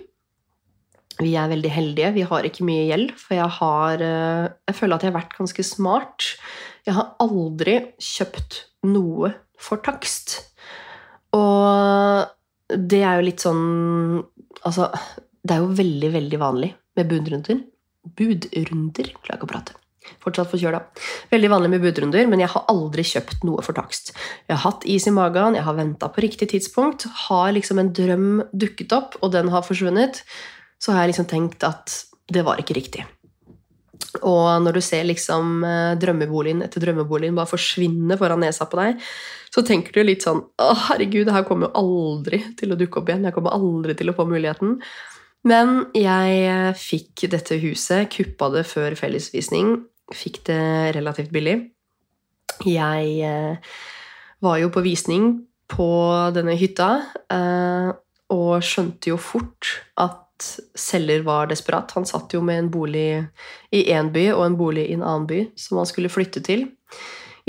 Vi 1.19 1.33
er 1.35 1.51
veldig 1.51 1.71
heldige. 1.73 2.13
Vi 2.15 2.25
har 2.29 2.47
ikke 2.47 2.65
mye 2.67 2.87
gjeld, 2.87 3.13
for 3.19 3.35
jeg 3.35 3.55
har 3.59 4.03
eh, 4.03 4.49
Jeg 4.69 4.77
føler 4.77 4.95
at 4.95 5.05
jeg 5.05 5.11
har 5.11 5.19
vært 5.19 5.37
ganske 5.37 5.65
smart. 5.67 6.27
Jeg 6.87 6.95
har 6.95 7.13
aldri 7.19 7.79
kjøpt 7.99 8.61
noe 8.87 9.33
for 9.59 9.83
takst. 9.83 10.37
Og 11.35 12.23
det 12.69 13.01
er 13.03 13.19
jo 13.19 13.27
litt 13.27 13.43
sånn 13.43 14.23
Altså, 14.65 14.89
det 15.43 15.55
er 15.55 15.61
jo 15.63 15.75
veldig, 15.75 16.09
veldig 16.15 16.39
vanlig 16.39 16.73
med 16.99 17.11
budrunder. 17.11 17.61
Budrunder 18.19 19.13
Klarer 19.19 19.37
ikke 19.37 19.47
å 19.47 19.51
prate. 19.53 19.75
Fortsatt 20.23 20.49
forkjøla. 20.51 20.79
Veldig 21.31 21.49
vanlig 21.51 21.69
med 21.75 21.83
budrunder, 21.83 22.27
men 22.27 22.41
jeg 22.41 22.51
har 22.51 22.65
aldri 22.71 23.05
kjøpt 23.07 23.43
noe 23.47 23.63
for 23.63 23.77
takst. 23.77 24.11
Jeg 24.47 24.55
har 24.55 24.63
hatt 24.65 24.87
is 24.89 25.05
i 25.07 25.13
magen, 25.15 25.55
jeg 25.55 25.63
har 25.67 25.77
venta 25.77 26.09
på 26.11 26.23
riktig 26.25 26.49
tidspunkt, 26.53 27.05
har 27.27 27.51
liksom 27.55 27.79
en 27.79 27.91
drøm 27.95 28.29
dukket 28.51 28.95
opp, 28.95 29.19
og 29.21 29.31
den 29.35 29.51
har 29.53 29.63
forsvunnet 29.67 30.23
så 30.79 30.95
har 30.95 31.03
jeg 31.03 31.13
liksom 31.13 31.29
tenkt 31.29 31.65
at 31.67 31.95
det 32.31 32.43
var 32.45 32.61
ikke 32.61 32.77
riktig. 32.77 33.05
Og 34.25 34.63
når 34.63 34.79
du 34.79 34.81
ser 34.81 35.05
liksom 35.05 35.63
eh, 35.67 35.97
drømmeboligen 36.01 36.63
etter 36.65 36.81
drømmeboligen 36.81 37.35
bare 37.37 37.51
forsvinne 37.51 38.17
foran 38.17 38.41
nesa 38.41 38.65
på 38.69 38.79
deg, 38.79 39.03
så 39.53 39.63
tenker 39.65 39.93
du 39.93 40.01
litt 40.05 40.25
sånn 40.25 40.41
Å, 40.61 40.69
herregud, 40.87 41.27
det 41.27 41.35
her 41.35 41.45
kommer 41.47 41.69
jo 41.69 41.83
aldri 41.83 42.41
til 42.57 42.73
å 42.73 42.77
dukke 42.79 43.01
opp 43.01 43.11
igjen. 43.11 43.27
Jeg 43.27 43.35
kommer 43.35 43.57
aldri 43.57 43.95
til 43.99 44.11
å 44.11 44.15
få 44.17 44.25
muligheten. 44.29 44.79
Men 45.49 45.83
jeg 45.95 46.39
eh, 46.49 46.71
fikk 46.77 47.27
dette 47.31 47.59
huset, 47.61 48.09
kuppa 48.13 48.49
det 48.55 48.65
før 48.69 48.97
fellesvisning, 48.99 49.77
fikk 50.15 50.41
det 50.49 50.95
relativt 50.97 51.33
billig. 51.35 51.59
Jeg 52.65 53.13
eh, 53.29 53.77
var 54.43 54.57
jo 54.59 54.71
på 54.73 54.83
visning 54.83 55.31
på 55.69 55.91
denne 56.33 56.55
hytta, 56.57 56.87
og 58.33 58.63
skjønte 58.65 59.11
jo 59.11 59.19
fort 59.21 59.67
at 60.01 60.23
selger 60.77 61.23
var 61.27 61.49
desperat. 61.51 61.91
Han 61.97 62.07
satt 62.07 62.33
jo 62.35 62.41
med 62.45 62.63
en 62.63 62.71
bolig 62.73 63.07
i 63.75 63.85
én 63.93 64.11
by 64.13 64.29
og 64.35 64.45
en 64.45 64.57
bolig 64.59 64.87
i 64.89 64.97
en 64.97 65.05
annen 65.05 65.27
by 65.29 65.43
som 65.59 65.81
han 65.81 65.89
skulle 65.89 66.11
flytte 66.11 66.43
til. 66.45 66.67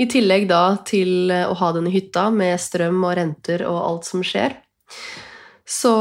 I 0.01 0.07
tillegg 0.09 0.47
da 0.49 0.77
til 0.87 1.31
å 1.31 1.53
ha 1.59 1.71
denne 1.75 1.91
hytta 1.93 2.29
med 2.33 2.59
strøm 2.61 3.03
og 3.05 3.15
renter 3.19 3.65
og 3.69 3.79
alt 3.79 4.07
som 4.09 4.23
skjer. 4.25 4.55
Så 5.71 5.91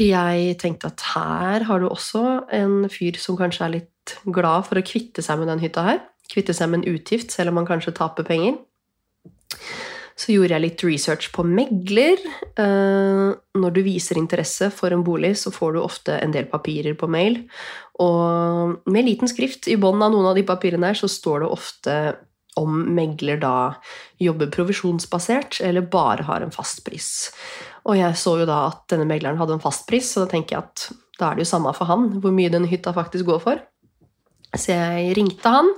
jeg 0.00 0.56
tenkte 0.58 0.90
at 0.90 1.04
her 1.12 1.66
har 1.68 1.82
du 1.82 1.86
også 1.90 2.22
en 2.50 2.88
fyr 2.90 3.18
som 3.20 3.38
kanskje 3.38 3.66
er 3.66 3.74
litt 3.76 4.16
glad 4.24 4.66
for 4.66 4.80
å 4.80 4.86
kvitte 4.86 5.22
seg 5.22 5.38
med 5.38 5.52
den 5.52 5.62
hytta 5.62 5.84
her. 5.86 6.00
Kvitte 6.32 6.56
seg 6.56 6.72
med 6.72 6.82
en 6.82 6.96
utgift, 6.96 7.30
selv 7.34 7.52
om 7.52 7.60
han 7.60 7.68
kanskje 7.68 7.94
taper 7.94 8.26
penger. 8.26 8.56
Så 10.18 10.34
gjorde 10.34 10.54
jeg 10.54 10.64
litt 10.64 10.84
research 10.84 11.30
på 11.34 11.44
megler. 11.46 12.20
Eh, 12.60 13.28
når 13.58 13.76
du 13.76 13.80
viser 13.86 14.20
interesse 14.20 14.68
for 14.74 14.92
en 14.92 15.04
bolig, 15.06 15.34
så 15.40 15.52
får 15.54 15.72
du 15.72 15.80
ofte 15.82 16.18
en 16.18 16.34
del 16.34 16.48
papirer 16.50 16.96
på 16.98 17.08
mail. 17.10 17.40
Og 18.02 18.82
med 18.92 19.08
liten 19.08 19.30
skrift 19.30 19.70
i 19.72 19.78
bånn 19.80 20.02
av 20.02 20.12
noen 20.12 20.30
av 20.32 20.38
de 20.38 20.44
papirene 20.46 20.92
der, 20.92 21.00
så 21.00 21.10
står 21.10 21.44
det 21.44 21.54
ofte 21.56 21.96
om 22.60 22.82
megler 22.92 23.38
da 23.40 23.74
jobber 24.20 24.50
provisjonsbasert 24.52 25.62
eller 25.64 25.88
bare 25.92 26.26
har 26.28 26.44
en 26.44 26.52
fastpris. 26.52 27.32
Og 27.88 27.96
jeg 27.96 28.18
så 28.20 28.36
jo 28.42 28.48
da 28.48 28.66
at 28.68 28.84
denne 28.92 29.08
megleren 29.08 29.40
hadde 29.40 29.56
en 29.56 29.62
fastpris, 29.62 30.12
så 30.12 30.24
da 30.24 30.32
tenker 30.34 30.58
jeg 30.58 30.66
at 30.66 30.88
da 31.18 31.30
er 31.30 31.38
det 31.38 31.46
jo 31.46 31.52
samme 31.54 31.72
for 31.76 31.88
han 31.88 32.10
hvor 32.20 32.34
mye 32.34 32.52
den 32.52 32.68
hytta 32.68 32.92
faktisk 32.96 33.28
går 33.30 33.40
for. 33.44 33.62
Så 34.52 34.74
jeg 34.74 35.14
ringte 35.16 35.48
han 35.48 35.70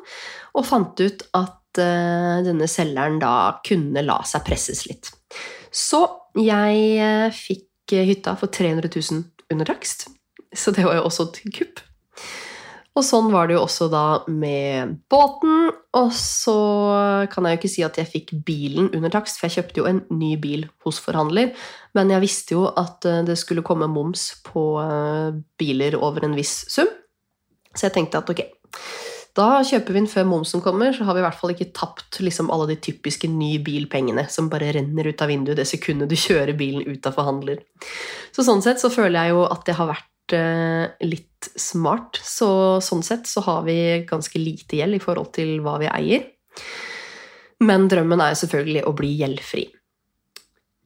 og 0.54 0.66
fant 0.66 0.98
ut 0.98 1.22
at 1.36 1.60
denne 1.78 2.68
selgeren 2.70 3.18
da 3.22 3.60
kunne 3.66 4.04
la 4.04 4.20
seg 4.28 4.44
presses 4.46 4.84
litt. 4.88 5.10
Så 5.74 6.04
jeg 6.38 6.84
eh, 7.02 7.28
fikk 7.34 7.96
hytta 8.08 8.36
for 8.38 8.52
300 8.52 8.90
000 8.90 9.24
under 9.52 9.68
takst. 9.68 10.08
Så 10.54 10.70
det 10.74 10.86
var 10.86 10.98
jo 10.98 11.08
også 11.08 11.28
et 11.30 11.42
kupp. 11.58 11.82
Og 12.94 13.02
sånn 13.02 13.32
var 13.32 13.48
det 13.50 13.56
jo 13.56 13.64
også 13.64 13.88
da 13.90 14.04
med 14.30 14.98
båten. 15.10 15.72
Og 15.98 16.10
så 16.14 16.54
kan 17.30 17.46
jeg 17.46 17.56
jo 17.56 17.60
ikke 17.60 17.72
si 17.72 17.84
at 17.86 17.98
jeg 17.98 18.10
fikk 18.10 18.34
bilen 18.46 18.90
under 18.94 19.10
takst, 19.10 19.40
for 19.40 19.48
jeg 19.48 19.58
kjøpte 19.58 19.82
jo 19.82 19.88
en 19.90 20.02
ny 20.14 20.34
bil 20.42 20.68
hos 20.86 21.00
forhandler. 21.02 21.50
Men 21.98 22.12
jeg 22.14 22.22
visste 22.22 22.54
jo 22.54 22.68
at 22.70 23.06
eh, 23.10 23.24
det 23.26 23.38
skulle 23.40 23.66
komme 23.66 23.90
moms 23.90 24.28
på 24.46 24.64
eh, 24.82 25.40
biler 25.58 25.98
over 25.98 26.26
en 26.26 26.38
viss 26.38 26.60
sum. 26.70 26.90
Så 27.74 27.88
jeg 27.88 27.96
tenkte 27.96 28.22
at 28.22 28.30
ok, 28.30 28.44
da 29.34 29.64
kjøper 29.66 29.90
vi 29.90 29.98
den 29.98 30.10
før 30.10 30.26
momsen 30.30 30.62
kommer, 30.62 30.92
så 30.94 31.06
har 31.06 31.16
vi 31.16 31.22
i 31.22 31.24
hvert 31.24 31.38
fall 31.40 31.52
ikke 31.54 31.72
tapt 31.74 32.20
liksom 32.22 32.52
alle 32.54 32.68
de 32.70 32.78
typiske 32.86 33.26
ny 33.30 33.56
bil-pengene 33.66 34.28
som 34.30 34.46
bare 34.50 34.70
renner 34.76 35.10
ut 35.10 35.24
av 35.24 35.30
vinduet 35.32 35.58
det 35.58 35.66
sekundet 35.66 36.10
du 36.10 36.16
kjører 36.26 36.54
bilen 36.58 36.86
ut 36.86 37.06
av 37.10 37.16
forhandler. 37.18 37.64
Så 38.34 38.46
sånn 38.46 38.62
sett 38.62 38.82
så 38.82 38.92
føler 38.94 39.18
jeg 39.18 39.34
jo 39.34 39.44
at 39.48 39.64
det 39.66 39.74
har 39.80 39.90
vært 39.90 40.36
eh, 40.38 41.06
litt 41.06 41.50
smart. 41.58 42.20
Så 42.22 42.48
sånn 42.84 43.02
sett 43.06 43.26
så 43.30 43.42
har 43.48 43.66
vi 43.66 43.78
ganske 44.06 44.38
lite 44.38 44.78
gjeld 44.78 45.00
i 45.00 45.02
forhold 45.02 45.34
til 45.34 45.58
hva 45.64 45.80
vi 45.82 45.90
eier. 45.90 46.28
Men 47.64 47.88
drømmen 47.90 48.22
er 48.22 48.34
jo 48.34 48.44
selvfølgelig 48.44 48.86
å 48.86 48.94
bli 48.94 49.16
gjeldfri. 49.18 49.66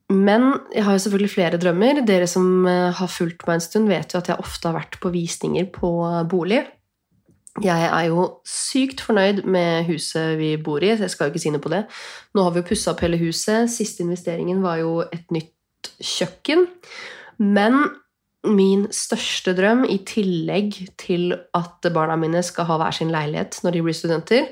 Men 0.09 0.55
jeg 0.73 0.87
har 0.87 0.95
jo 0.97 1.05
selvfølgelig 1.05 1.35
flere 1.35 1.61
drømmer. 1.61 2.01
Dere 2.01 2.25
som 2.29 2.65
eh, 2.65 2.89
har 2.97 3.13
fulgt 3.13 3.45
meg 3.45 3.59
en 3.59 3.67
stund, 3.67 3.93
vet 3.93 4.17
jo 4.17 4.23
at 4.23 4.33
jeg 4.33 4.41
ofte 4.41 4.71
har 4.71 4.79
vært 4.81 4.97
på 5.03 5.13
visninger 5.13 5.69
på 5.75 5.93
bolig. 6.33 6.63
Jeg 7.59 7.85
er 7.89 8.03
jo 8.07 8.25
sykt 8.47 9.01
fornøyd 9.03 9.41
med 9.49 9.87
huset 9.89 10.37
vi 10.39 10.53
bor 10.61 10.83
i, 10.85 10.91
så 10.95 11.07
jeg 11.07 11.13
skal 11.13 11.27
jo 11.27 11.33
ikke 11.33 11.41
si 11.43 11.51
noe 11.53 11.63
på 11.63 11.71
det. 11.73 11.81
Nå 12.37 12.45
har 12.45 12.53
vi 12.53 12.61
jo 12.61 12.67
pussa 12.69 12.93
opp 12.93 13.01
hele 13.03 13.19
huset. 13.19 13.71
Siste 13.73 14.05
investeringen 14.05 14.61
var 14.63 14.77
jo 14.79 14.99
et 15.07 15.25
nytt 15.33 15.89
kjøkken. 15.97 16.67
Men 17.41 17.81
min 18.47 18.85
største 18.95 19.55
drøm, 19.57 19.83
i 19.89 19.99
tillegg 20.07 20.77
til 21.01 21.33
at 21.57 21.89
barna 21.95 22.15
mine 22.19 22.43
skal 22.45 22.69
ha 22.69 22.77
hver 22.79 22.95
sin 22.95 23.11
leilighet 23.11 23.59
når 23.65 23.75
de 23.75 23.83
blir 23.83 23.97
studenter, 23.97 24.47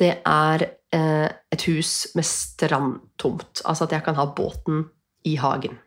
det 0.00 0.10
er 0.26 0.66
eh, 0.92 1.30
et 1.54 1.64
hus 1.70 2.10
med 2.18 2.26
strandtomt. 2.28 3.62
Altså 3.64 3.86
at 3.86 3.96
jeg 3.96 4.04
kan 4.04 4.18
ha 4.18 4.26
båten 4.36 4.84
i 5.24 5.38
hagen. 5.40 5.78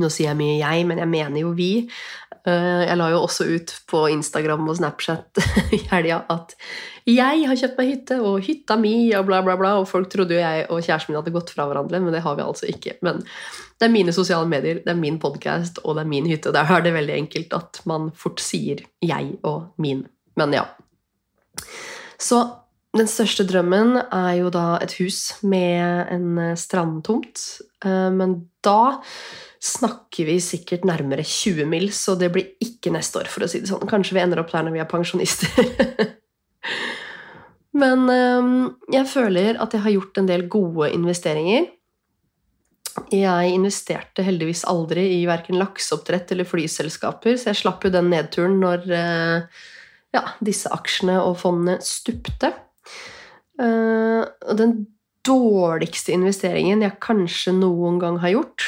Nå 0.00 0.08
sier 0.12 0.30
jeg 0.30 0.38
mye 0.38 0.56
jeg, 0.60 0.86
men 0.88 1.00
jeg 1.00 1.08
mener 1.08 1.42
jo 1.42 1.52
vi. 1.56 1.70
Eh, 2.46 2.82
Jeg 2.86 2.96
la 3.00 3.08
jo 3.10 3.22
også 3.26 3.46
ut 3.50 3.72
på 3.90 4.04
Instagram 4.12 4.68
og 4.70 4.76
Snapchat 4.78 5.40
i 5.76 5.80
helga 5.90 6.22
at 6.32 6.54
jeg 7.06 7.44
har 7.46 7.58
kjøpt 7.58 7.76
meg 7.78 7.90
hytte, 7.92 8.16
og 8.18 8.40
hytta 8.42 8.74
mi, 8.82 8.92
og 9.14 9.28
bla, 9.28 9.38
bla, 9.46 9.54
bla. 9.58 9.76
Og 9.78 9.86
folk 9.86 10.08
trodde 10.10 10.34
jo 10.34 10.40
jeg 10.42 10.64
og 10.74 10.80
kjæresten 10.82 11.12
min 11.12 11.20
hadde 11.20 11.34
gått 11.34 11.52
fra 11.54 11.68
hverandre, 11.70 12.00
men 12.02 12.14
det 12.14 12.24
har 12.24 12.34
vi 12.34 12.42
altså 12.42 12.66
ikke. 12.66 12.96
Men 13.06 13.20
det 13.22 13.86
er 13.86 13.92
mine 13.94 14.14
sosiale 14.14 14.48
medier, 14.50 14.80
det 14.82 14.90
er 14.90 14.98
min 14.98 15.20
podkast, 15.22 15.78
og 15.84 15.94
det 15.94 16.02
er 16.02 16.10
min 16.10 16.26
hytte. 16.26 16.50
Der 16.54 16.66
er 16.66 16.82
det 16.82 16.94
veldig 16.96 17.14
enkelt 17.14 17.54
at 17.54 17.78
man 17.86 18.10
fort 18.18 18.42
sier 18.42 18.82
jeg 19.06 19.36
og 19.46 19.68
min. 19.78 20.02
Men 20.36 20.56
ja. 20.58 20.64
Så 22.18 22.42
den 22.96 23.06
største 23.10 23.44
drømmen 23.46 24.00
er 24.02 24.32
jo 24.40 24.50
da 24.50 24.78
et 24.82 24.96
hus 24.98 25.36
med 25.46 26.10
en 26.10 26.56
strandtomt. 26.58 27.42
Eh, 27.84 28.10
Men 28.10 28.48
da 28.66 28.98
snakker 29.66 30.28
vi 30.28 30.36
sikkert 30.42 30.86
nærmere 30.88 31.24
20 31.26 31.66
mil, 31.68 31.88
så 31.94 32.14
det 32.18 32.30
blir 32.34 32.52
ikke 32.62 32.92
neste 32.94 33.22
år, 33.22 33.30
for 33.32 33.46
å 33.46 33.50
si 33.50 33.62
det 33.62 33.70
sånn. 33.70 33.86
Kanskje 33.90 34.16
vi 34.16 34.22
ender 34.22 34.42
opp 34.42 34.52
der 34.54 34.66
når 34.66 34.76
vi 34.76 34.82
er 34.84 34.90
pensjonister. 34.90 35.52
Men 37.80 38.06
eh, 38.12 38.50
jeg 38.96 39.08
føler 39.10 39.58
at 39.60 39.74
jeg 39.74 39.84
har 39.84 39.96
gjort 39.98 40.20
en 40.20 40.30
del 40.30 40.46
gode 40.52 40.90
investeringer. 40.96 41.70
Jeg 43.12 43.52
investerte 43.52 44.24
heldigvis 44.24 44.64
aldri 44.68 45.04
i 45.18 45.24
verken 45.28 45.58
lakseoppdrett 45.60 46.32
eller 46.32 46.48
flyselskaper, 46.48 47.36
så 47.36 47.50
jeg 47.50 47.60
slapp 47.60 47.84
jo 47.84 47.92
den 47.92 48.08
nedturen 48.12 48.56
når 48.62 48.86
eh, 48.96 49.64
ja, 50.16 50.22
disse 50.40 50.72
aksjene 50.72 51.18
og 51.20 51.36
fondene 51.42 51.76
stupte. 51.84 52.54
Eh, 53.60 54.22
og 54.24 54.60
den 54.60 54.78
dårligste 55.26 56.14
investeringen 56.14 56.84
jeg 56.84 57.00
kanskje 57.02 57.54
noen 57.56 58.00
gang 58.00 58.20
har 58.22 58.36
gjort, 58.36 58.64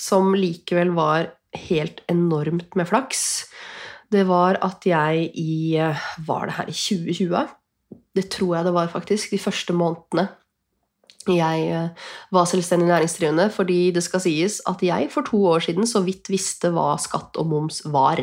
som 0.00 0.32
likevel 0.36 0.94
var 0.96 1.30
helt 1.68 2.02
enormt 2.10 2.76
med 2.78 2.88
flaks, 2.88 3.22
det 4.10 4.24
var 4.26 4.58
at 4.64 4.86
jeg 4.86 5.30
i 5.38 5.76
eh, 5.78 6.06
Var 6.26 6.46
det 6.48 6.56
her 6.56 6.70
i 6.70 6.74
2020? 6.74 7.48
Det 8.18 8.26
tror 8.32 8.56
jeg 8.56 8.66
det 8.66 8.74
var, 8.74 8.90
faktisk. 8.90 9.30
De 9.30 9.38
første 9.38 9.74
månedene 9.76 10.28
jeg 11.28 11.66
eh, 11.68 12.06
var 12.32 12.46
selvstendig 12.48 12.88
næringsdrivende, 12.88 13.50
fordi 13.52 13.90
det 13.92 14.02
skal 14.02 14.22
sies 14.24 14.60
at 14.68 14.82
jeg 14.82 15.10
for 15.12 15.26
to 15.26 15.42
år 15.52 15.60
siden 15.66 15.86
så 15.86 16.00
vidt 16.02 16.30
visste 16.32 16.72
hva 16.72 16.94
skatt 16.98 17.36
og 17.36 17.50
moms 17.50 17.82
var. 17.84 18.22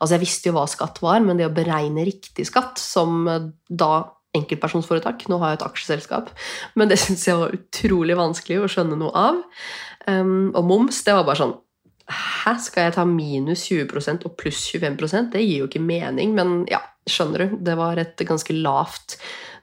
Altså 0.00 0.16
jeg 0.16 0.24
visste 0.24 0.48
jo 0.48 0.56
hva 0.56 0.64
skatt 0.70 1.02
var, 1.04 1.20
men 1.20 1.38
det 1.38 1.48
å 1.48 1.54
beregne 1.54 2.06
riktig 2.08 2.48
skatt, 2.48 2.80
som 2.80 3.28
eh, 3.28 3.50
da 3.68 4.08
enkeltpersonsforetak 4.36 5.24
Nå 5.28 5.38
har 5.40 5.54
jeg 5.54 5.58
et 5.58 5.66
aksjeselskap, 5.66 6.32
men 6.78 6.90
det 6.90 6.98
syns 7.00 7.26
jeg 7.28 7.38
var 7.40 7.54
utrolig 7.56 8.16
vanskelig 8.18 8.62
å 8.62 8.70
skjønne 8.70 8.98
noe 9.00 9.12
av. 9.16 9.38
Um, 10.08 10.50
og 10.56 10.64
moms, 10.64 11.02
det 11.04 11.12
var 11.12 11.26
bare 11.28 11.42
sånn 11.42 11.56
Hæ, 12.08 12.54
skal 12.64 12.86
jeg 12.86 12.94
ta 12.96 13.02
minus 13.04 13.66
20% 13.68 14.22
og 14.24 14.32
pluss 14.40 14.62
25% 14.72 15.34
Det 15.34 15.42
gir 15.42 15.58
jo 15.60 15.66
ikke 15.68 15.82
mening, 15.84 16.32
men 16.32 16.62
ja, 16.70 16.80
skjønner 17.04 17.44
du. 17.44 17.56
Det 17.68 17.74
var 17.76 18.00
et 18.00 18.20
ganske 18.24 18.54
lavt 18.56 19.18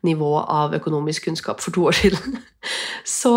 nivå 0.05 0.35
av 0.43 0.75
økonomisk 0.77 1.25
kunnskap 1.25 1.63
for 1.63 1.73
to 1.73 1.87
år 1.89 1.97
siden. 1.97 2.37
Så 3.19 3.33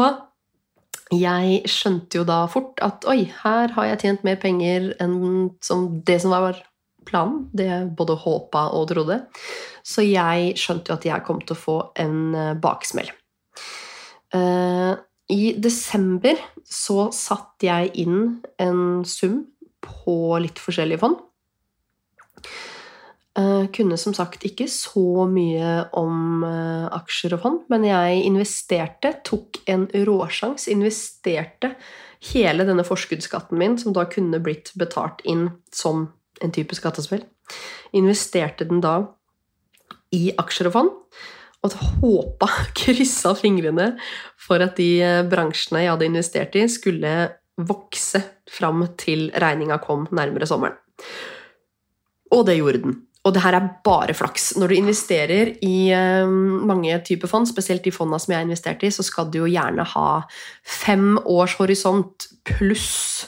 jeg 1.15 1.63
skjønte 1.71 2.21
jo 2.21 2.27
da 2.29 2.43
fort 2.53 2.81
at 2.85 3.07
oi, 3.09 3.23
her 3.41 3.73
har 3.73 3.89
jeg 3.93 4.01
tjent 4.03 4.27
mer 4.29 4.37
penger 4.41 4.91
enn 5.01 5.55
som 5.65 5.89
det 6.05 6.19
som 6.21 6.35
var 6.35 6.61
planen. 7.09 7.47
Det 7.57 7.69
jeg 7.69 7.91
både 7.97 8.19
håpa 8.21 8.69
og 8.77 8.91
trodde. 8.93 9.23
Så 9.87 10.05
jeg 10.05 10.57
skjønte 10.61 10.93
jo 10.93 10.99
at 10.99 11.09
jeg 11.09 11.25
kom 11.25 11.41
til 11.41 11.57
å 11.57 11.63
få 11.63 11.79
en 12.01 12.19
eh, 12.37 12.57
baksmell. 12.61 13.09
Eh, 14.37 14.93
I 15.29 15.53
desember 15.61 16.39
så 16.65 17.11
satte 17.13 17.69
jeg 17.69 17.93
inn 18.01 18.39
en 18.61 19.05
sum 19.09 19.43
på 19.85 20.17
litt 20.41 20.61
forskjellige 20.63 21.03
fond. 21.03 21.21
Eh, 23.39 23.65
kunne 23.75 23.99
som 24.01 24.15
sagt 24.17 24.43
ikke 24.49 24.67
så 24.73 25.27
mye 25.31 25.75
om 25.99 26.43
eh, 26.49 26.87
aksjer 26.97 27.37
og 27.37 27.43
fond, 27.45 27.61
men 27.71 27.85
jeg 27.87 28.25
investerte, 28.27 29.13
tok 29.27 29.61
en 29.71 29.87
råsjans, 30.09 30.67
investerte 30.73 31.75
hele 32.33 32.67
denne 32.67 32.87
forskuddsskatten 32.87 33.61
min, 33.61 33.77
som 33.79 33.95
da 33.95 34.09
kunne 34.11 34.41
blitt 34.43 34.73
betalt 34.81 35.23
inn 35.29 35.51
som 35.71 36.09
en 36.43 36.55
type 36.55 36.75
skattespill, 36.75 37.23
investerte 37.95 38.67
den 38.67 38.83
da 38.83 38.97
i 40.15 40.33
aksjer 40.41 40.73
og 40.73 40.75
fond, 40.75 40.95
og 41.67 41.75
håpa, 42.03 42.51
kryssa 42.79 43.35
fingrene, 43.39 43.93
for 44.39 44.63
at 44.65 44.79
de 44.79 44.91
eh, 45.05 45.25
bransjene 45.29 45.85
jeg 45.85 45.95
hadde 45.95 46.09
investert 46.09 46.59
i, 46.59 46.69
skulle 46.71 47.17
vokse 47.59 48.23
fram 48.49 48.85
til 49.01 49.29
regninga 49.35 49.81
kom 49.83 50.07
nærmere 50.15 50.47
sommeren. 50.47 50.79
Og 52.35 52.45
det 52.47 52.59
gjorde 52.59 52.83
den. 52.85 52.97
Og 53.27 53.35
det 53.35 53.43
her 53.43 53.57
er 53.59 53.71
bare 53.85 54.15
flaks. 54.17 54.53
Når 54.57 54.71
du 54.71 54.77
investerer 54.79 55.51
i 55.65 55.91
eh, 55.93 56.29
mange 56.71 56.95
typer 57.05 57.31
fond, 57.31 57.49
spesielt 57.51 57.85
de 57.85 57.93
fondene 57.93 58.21
som 58.23 58.33
jeg 58.33 58.41
har 58.41 58.47
investert 58.47 58.85
i, 58.87 58.93
så 58.95 59.05
skal 59.05 59.29
du 59.33 59.43
jo 59.43 59.51
gjerne 59.51 59.85
ha 59.97 60.09
fem 60.63 61.19
års 61.25 61.59
horisont 61.59 62.29
pluss. 62.49 63.27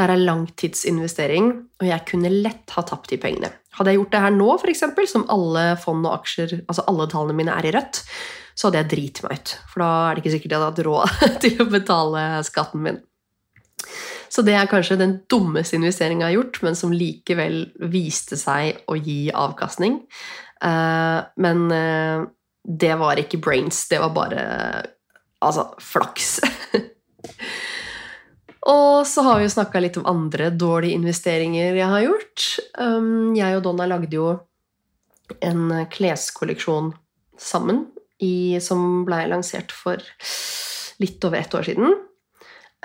Det 0.00 0.06
her 0.06 0.14
er 0.14 0.22
langtidsinvestering, 0.24 1.48
og 1.76 1.84
jeg 1.84 2.04
kunne 2.08 2.30
lett 2.32 2.72
ha 2.72 2.82
tapt 2.88 3.10
de 3.12 3.18
pengene. 3.20 3.50
Hadde 3.76 3.92
jeg 3.92 3.98
gjort 3.98 4.14
det 4.14 4.22
her 4.24 4.32
nå, 4.32 4.46
eksempel, 4.72 5.04
som 5.10 5.26
alle 5.28 5.64
fond 5.76 6.06
og 6.08 6.22
aksjer, 6.22 6.54
altså 6.62 6.86
alle 6.88 7.04
tallene 7.12 7.36
mine 7.36 7.52
er 7.52 7.68
i 7.68 7.72
rødt, 7.76 8.00
så 8.56 8.70
hadde 8.70 8.80
jeg 8.80 8.88
driti 8.94 9.26
meg 9.26 9.36
ut. 9.36 9.52
For 9.68 9.84
da 9.84 9.90
er 9.98 10.16
det 10.16 10.22
ikke 10.22 10.32
sikkert 10.38 10.54
jeg 10.54 10.62
hadde 10.62 10.70
hatt 10.70 10.80
råd 10.88 11.26
til 11.44 11.60
å 11.60 11.66
betale 11.68 12.22
skatten 12.48 12.86
min. 12.86 13.00
Så 14.32 14.46
det 14.46 14.54
er 14.56 14.70
kanskje 14.72 14.96
den 15.02 15.12
dummeste 15.28 15.76
investeringa 15.76 16.30
jeg 16.30 16.32
har 16.32 16.38
gjort, 16.38 16.62
men 16.64 16.80
som 16.80 16.96
likevel 16.96 17.60
viste 17.92 18.40
seg 18.40 18.80
å 18.88 18.96
gi 18.96 19.18
avkastning. 19.36 20.00
Eh, 20.64 21.18
men 21.44 21.66
eh, 21.76 22.24
det 22.64 22.94
var 23.04 23.20
ikke 23.20 23.42
brains, 23.44 23.84
det 23.92 24.00
var 24.00 24.16
bare 24.16 24.46
altså 25.44 25.68
flaks. 25.84 26.38
og 28.68 29.06
så 29.08 29.24
har 29.24 29.38
vi 29.38 29.46
jo 29.46 29.54
snakka 29.54 29.80
litt 29.80 29.96
om 30.00 30.08
andre 30.10 30.50
dårlige 30.52 30.98
investeringer 30.98 31.78
jeg 31.78 31.88
har 31.88 32.04
gjort. 32.04 32.46
Um, 32.76 33.32
jeg 33.36 33.56
og 33.56 33.64
Donna 33.64 33.86
lagde 33.88 34.18
jo 34.18 34.34
en 35.40 35.86
kleskolleksjon 35.88 36.92
sammen 37.40 37.86
i, 38.20 38.60
som 38.60 39.04
ble 39.08 39.22
lansert 39.30 39.72
for 39.72 40.02
litt 41.00 41.24
over 41.24 41.40
ett 41.40 41.56
år 41.56 41.68
siden. 41.70 41.94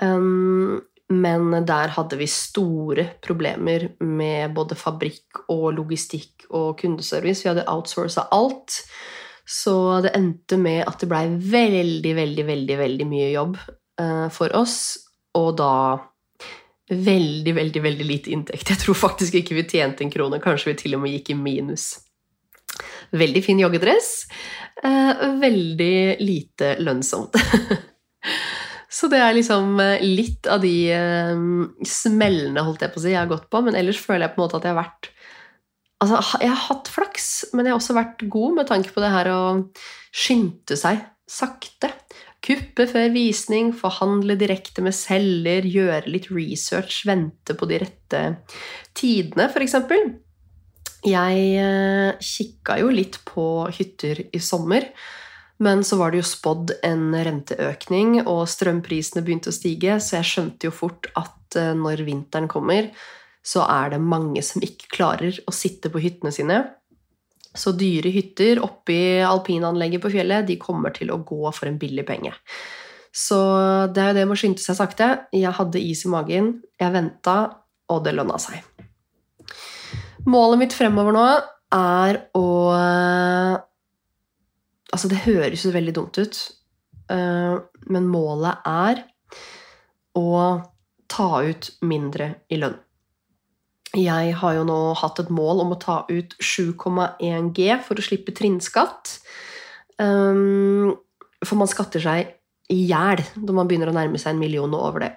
Um, 0.00 0.80
men 1.12 1.52
der 1.68 1.92
hadde 1.94 2.18
vi 2.18 2.26
store 2.30 3.04
problemer 3.22 3.90
med 4.02 4.56
både 4.56 4.78
fabrikk 4.78 5.44
og 5.52 5.68
logistikk 5.76 6.48
og 6.50 6.80
kundeservice. 6.80 7.44
Vi 7.44 7.52
hadde 7.52 7.68
outsourca 7.70 8.26
alt. 8.34 8.80
Så 9.46 9.76
det 10.02 10.16
endte 10.18 10.58
med 10.58 10.82
at 10.88 10.98
det 10.98 11.10
blei 11.10 11.28
veldig, 11.30 12.14
veldig, 12.16 12.46
veldig, 12.48 12.78
veldig 12.80 13.06
mye 13.06 13.28
jobb 13.30 13.58
eh, 14.00 14.26
for 14.34 14.50
oss. 14.58 15.05
Og 15.36 15.52
da 15.58 15.72
veldig, 16.90 17.54
veldig 17.54 17.82
veldig 17.82 18.06
lite 18.06 18.32
inntekt. 18.34 18.70
Jeg 18.70 18.82
tror 18.82 18.98
faktisk 18.98 19.34
ikke 19.40 19.56
vi 19.58 19.66
tjente 19.68 20.04
en 20.04 20.12
krone. 20.12 20.40
Kanskje 20.42 20.72
vi 20.72 20.80
til 20.82 20.96
og 20.98 21.02
med 21.02 21.16
gikk 21.16 21.32
i 21.34 21.38
minus. 21.38 21.88
Veldig 23.16 23.42
fin 23.44 23.60
joggedress. 23.60 24.26
Eh, 24.84 25.26
veldig 25.40 25.98
lite 26.22 26.76
lønnsomt. 26.82 27.36
Så 28.96 29.10
det 29.12 29.18
er 29.20 29.34
liksom 29.36 29.80
eh, 29.82 30.04
litt 30.04 30.46
av 30.48 30.62
de 30.62 30.76
eh, 30.94 31.42
smellene 31.86 32.64
holdt 32.64 32.86
jeg 32.86 32.94
på 32.94 33.02
å 33.02 33.04
si, 33.04 33.12
jeg 33.12 33.20
har 33.20 33.30
gått 33.30 33.50
på. 33.50 33.62
Men 33.66 33.78
ellers 33.78 34.00
føler 34.00 34.26
jeg 34.26 34.36
på 34.36 34.40
en 34.40 34.46
måte 34.46 34.60
at 34.60 34.68
jeg 34.68 34.76
har 34.76 34.82
vært 34.84 35.12
Altså, 35.96 36.18
jeg 36.42 36.50
har 36.52 36.58
hatt 36.60 36.90
flaks, 36.92 37.26
men 37.56 37.64
jeg 37.64 37.72
har 37.72 37.78
også 37.80 37.94
vært 37.96 38.24
god 38.28 38.58
med 38.58 38.66
tanke 38.68 38.90
på 38.92 39.00
det 39.00 39.08
her 39.14 39.30
å 39.32 39.38
skynde 40.12 40.76
seg 40.76 40.98
sakte. 41.24 41.88
Kuppe 42.44 42.86
før 42.86 43.10
visning, 43.14 43.72
forhandle 43.74 44.36
direkte 44.38 44.84
med 44.84 44.94
selger, 44.94 45.66
gjøre 45.66 46.10
litt 46.10 46.28
research, 46.30 47.02
vente 47.08 47.56
på 47.58 47.68
de 47.70 47.80
rette 47.82 48.22
tidene, 48.96 49.48
f.eks. 49.50 49.76
Jeg 51.06 51.42
eh, 51.62 52.22
kikka 52.22 52.78
jo 52.80 52.90
litt 52.94 53.20
på 53.28 53.66
hytter 53.74 54.24
i 54.34 54.42
sommer, 54.42 54.88
men 55.62 55.82
så 55.86 55.98
var 56.00 56.12
det 56.12 56.20
jo 56.20 56.28
spådd 56.28 56.74
en 56.86 57.10
renteøkning, 57.14 58.20
og 58.26 58.44
strømprisene 58.50 59.24
begynte 59.26 59.52
å 59.52 59.56
stige, 59.56 59.98
så 60.02 60.18
jeg 60.20 60.30
skjønte 60.32 60.68
jo 60.68 60.74
fort 60.74 61.10
at 61.18 61.58
eh, 61.58 61.74
når 61.78 62.04
vinteren 62.06 62.50
kommer, 62.52 62.90
så 63.46 63.62
er 63.70 63.94
det 63.94 64.02
mange 64.02 64.42
som 64.42 64.62
ikke 64.64 64.90
klarer 64.96 65.38
å 65.46 65.54
sitte 65.54 65.90
på 65.92 66.02
hyttene 66.02 66.34
sine. 66.34 66.64
Så 67.56 67.72
dyre 67.76 68.12
hytter 68.12 68.60
oppi 68.64 69.18
alpinanlegget 69.24 70.02
på 70.04 70.12
fjellet 70.12 70.46
de 70.48 70.58
kommer 70.60 70.94
til 70.94 71.12
å 71.12 71.22
gå 71.26 71.52
for 71.56 71.68
en 71.70 71.78
billig 71.80 72.04
penge. 72.08 72.34
Så 73.16 73.38
det 73.96 74.02
er 74.02 74.10
jo 74.10 74.16
det 74.18 74.24
med 74.26 74.36
å 74.36 74.40
skynde 74.40 74.62
seg 74.62 74.76
sakte. 74.76 75.08
Jeg 75.32 75.54
hadde 75.56 75.80
is 75.80 76.04
i 76.04 76.12
magen, 76.12 76.50
jeg 76.76 76.92
venta, 76.92 77.36
og 77.88 78.02
det 78.04 78.12
lønna 78.16 78.36
seg. 78.42 78.60
Målet 80.26 80.60
mitt 80.60 80.76
fremover 80.76 81.16
nå 81.16 81.26
er 81.76 82.20
å 82.36 82.46
Altså, 84.86 85.10
det 85.10 85.24
høres 85.26 85.64
jo 85.66 85.72
veldig 85.74 85.92
dumt 85.92 86.16
ut, 86.16 86.36
eh, 87.12 87.56
men 87.90 88.06
målet 88.08 88.62
er 88.70 89.00
å 90.16 90.28
ta 91.10 91.26
ut 91.42 91.68
mindre 91.84 92.30
i 92.48 92.60
lønn. 92.62 92.78
Jeg 93.96 94.34
har 94.40 94.56
jo 94.58 94.64
nå 94.68 94.78
hatt 95.00 95.20
et 95.22 95.32
mål 95.32 95.62
om 95.64 95.72
å 95.72 95.80
ta 95.80 96.00
ut 96.10 96.34
7,1 96.42 97.52
G 97.56 97.68
for 97.84 97.96
å 97.96 98.04
slippe 98.04 98.34
trinnskatt. 98.36 99.18
Um, 99.96 100.96
for 101.44 101.56
man 101.56 101.70
skatter 101.70 102.02
seg 102.02 102.34
i 102.72 102.82
hjel 102.90 103.22
når 103.38 103.56
man 103.56 103.68
begynner 103.70 103.88
å 103.88 103.94
nærme 103.96 104.20
seg 104.20 104.34
en 104.34 104.42
million 104.42 104.74
og 104.76 104.88
over 104.90 105.06
det. 105.06 105.12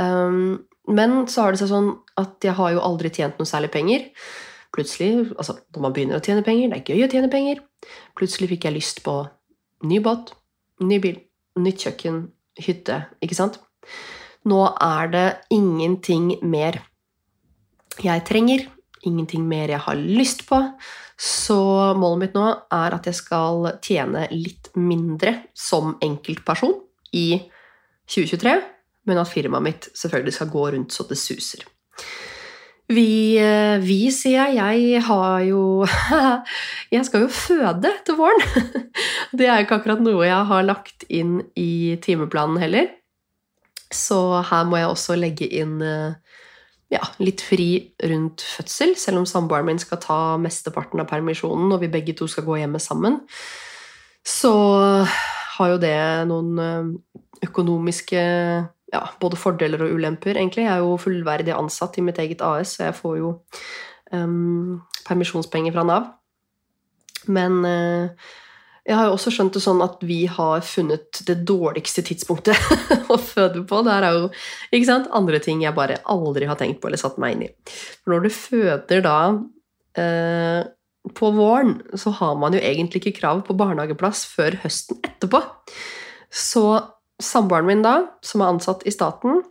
Um, 0.00 0.64
men 0.90 1.22
så 1.30 1.44
har 1.44 1.54
det 1.54 1.62
seg 1.62 1.70
sånn 1.70 1.92
at 2.20 2.44
jeg 2.44 2.56
har 2.58 2.74
jo 2.74 2.82
aldri 2.84 3.12
tjent 3.14 3.38
noe 3.38 3.48
særlig 3.48 3.70
penger. 3.74 4.08
Plutselig, 4.74 5.30
altså 5.38 5.56
når 5.74 5.84
man 5.84 5.94
begynner 5.94 6.18
å 6.18 6.24
tjene 6.24 6.44
penger, 6.44 6.72
det 6.72 6.80
er 6.80 6.90
gøy 6.90 7.06
å 7.06 7.10
tjene 7.12 7.30
penger. 7.32 7.62
Plutselig 8.18 8.50
fikk 8.50 8.66
jeg 8.66 8.76
lyst 8.76 9.04
på 9.06 9.20
ny 9.86 10.00
båt, 10.02 10.32
ny 10.82 10.98
bil, 11.02 11.20
nytt 11.60 11.86
kjøkken, 11.86 12.24
hytte, 12.58 13.04
ikke 13.22 13.38
sant? 13.38 13.60
Nå 14.50 14.60
er 14.82 15.12
det 15.12 15.28
ingenting 15.54 16.34
mer 16.42 16.82
jeg 18.02 18.24
trenger, 18.26 18.66
ingenting 19.04 19.44
mer 19.48 19.70
jeg 19.74 19.82
har 19.84 19.98
lyst 19.98 20.46
på. 20.48 20.58
Så 21.20 21.56
målet 21.98 22.24
mitt 22.24 22.36
nå 22.36 22.46
er 22.74 22.96
at 22.96 23.06
jeg 23.06 23.18
skal 23.20 23.68
tjene 23.84 24.26
litt 24.32 24.72
mindre 24.74 25.36
som 25.54 25.94
enkeltperson 26.02 26.74
i 27.14 27.28
2023, 28.10 28.54
men 29.08 29.20
at 29.20 29.30
firmaet 29.30 29.64
mitt 29.64 29.88
selvfølgelig 29.94 30.34
skal 30.34 30.50
gå 30.52 30.64
rundt 30.74 30.96
så 30.96 31.06
det 31.08 31.20
suser. 31.20 31.62
Vi, 32.92 33.38
eh, 33.40 33.78
vi 33.80 34.10
sier 34.12 34.50
jeg, 34.52 34.80
jeg 34.92 35.04
har 35.06 35.44
jo 35.46 35.86
Jeg 36.94 37.06
skal 37.08 37.24
jo 37.24 37.30
føde 37.32 37.94
til 38.04 38.18
våren. 38.18 38.42
Det 39.36 39.48
er 39.48 39.62
jo 39.62 39.64
ikke 39.64 39.78
akkurat 39.80 40.02
noe 40.04 40.26
jeg 40.26 40.50
har 40.50 40.66
lagt 40.66 41.06
inn 41.08 41.38
i 41.56 41.96
timeplanen 42.04 42.60
heller. 42.60 42.90
Så 43.88 44.42
her 44.50 44.68
må 44.68 44.82
jeg 44.82 44.90
også 44.90 45.16
legge 45.16 45.48
inn 45.48 45.78
eh, 45.82 46.18
ja, 46.94 47.02
litt 47.22 47.42
fri 47.42 47.68
rundt 48.06 48.44
fødsel, 48.46 48.94
selv 49.00 49.22
om 49.22 49.26
samboeren 49.28 49.66
min 49.68 49.80
skal 49.82 50.00
ta 50.02 50.18
mesteparten 50.40 51.02
av 51.02 51.08
permisjonen 51.10 51.74
og 51.74 51.82
vi 51.82 51.90
begge 51.92 52.14
to 52.18 52.28
skal 52.30 52.46
gå 52.46 52.60
hjemme 52.60 52.80
sammen. 52.82 53.20
Så 54.24 54.54
har 55.58 55.74
jo 55.74 55.80
det 55.82 55.98
noen 56.30 56.62
eh, 56.62 57.18
økonomiske 57.44 58.22
ja, 58.94 59.02
både 59.20 59.38
fordeler 59.40 59.82
og 59.84 59.96
ulemper, 59.96 60.38
egentlig. 60.38 60.66
Jeg 60.66 60.72
er 60.76 60.84
jo 60.84 60.98
fullverdig 61.00 61.54
ansatt 61.56 61.98
i 61.98 62.04
mitt 62.06 62.20
eget 62.22 62.44
AS, 62.46 62.76
så 62.76 62.88
jeg 62.88 62.96
får 62.98 63.16
jo 63.18 63.32
um, 64.14 64.80
permisjonspenger 65.08 65.74
fra 65.74 65.84
Nav. 65.88 66.08
Men 67.26 67.64
eh, 67.66 68.30
jeg 68.84 68.98
har 68.98 69.08
jo 69.08 69.14
også 69.16 69.32
skjønt 69.32 69.56
det 69.56 69.62
sånn 69.64 69.80
at 69.84 70.02
vi 70.04 70.24
har 70.28 70.60
funnet 70.66 71.22
det 71.24 71.38
dårligste 71.48 72.04
tidspunktet 72.04 72.58
å 73.12 73.16
føde 73.16 73.62
på. 73.64 73.80
Det 73.86 73.94
er 73.94 74.06
jo 74.12 74.26
ikke 74.76 74.88
sant, 74.90 75.08
andre 75.16 75.40
ting 75.42 75.62
jeg 75.64 75.76
bare 75.76 76.02
aldri 76.12 76.48
har 76.50 76.58
tenkt 76.60 76.82
på 76.82 76.90
eller 76.90 77.00
satt 77.00 77.16
meg 77.22 77.36
inn 77.36 77.46
i. 77.46 77.50
For 78.02 78.12
når 78.12 78.26
du 78.26 78.34
føder 78.36 79.04
da 79.06 79.18
eh, 80.00 80.60
på 81.16 81.32
våren, 81.36 81.78
så 81.96 82.12
har 82.20 82.36
man 82.40 82.56
jo 82.56 82.60
egentlig 82.60 83.00
ikke 83.00 83.18
krav 83.22 83.40
på 83.48 83.56
barnehageplass 83.56 84.26
før 84.28 84.58
høsten 84.66 85.00
etterpå. 85.00 85.40
Så 86.28 86.66
samboeren 87.22 87.70
min 87.70 87.84
da, 87.84 87.96
som 88.24 88.44
er 88.44 88.52
ansatt 88.52 88.84
i 88.84 88.92
staten, 88.92 89.42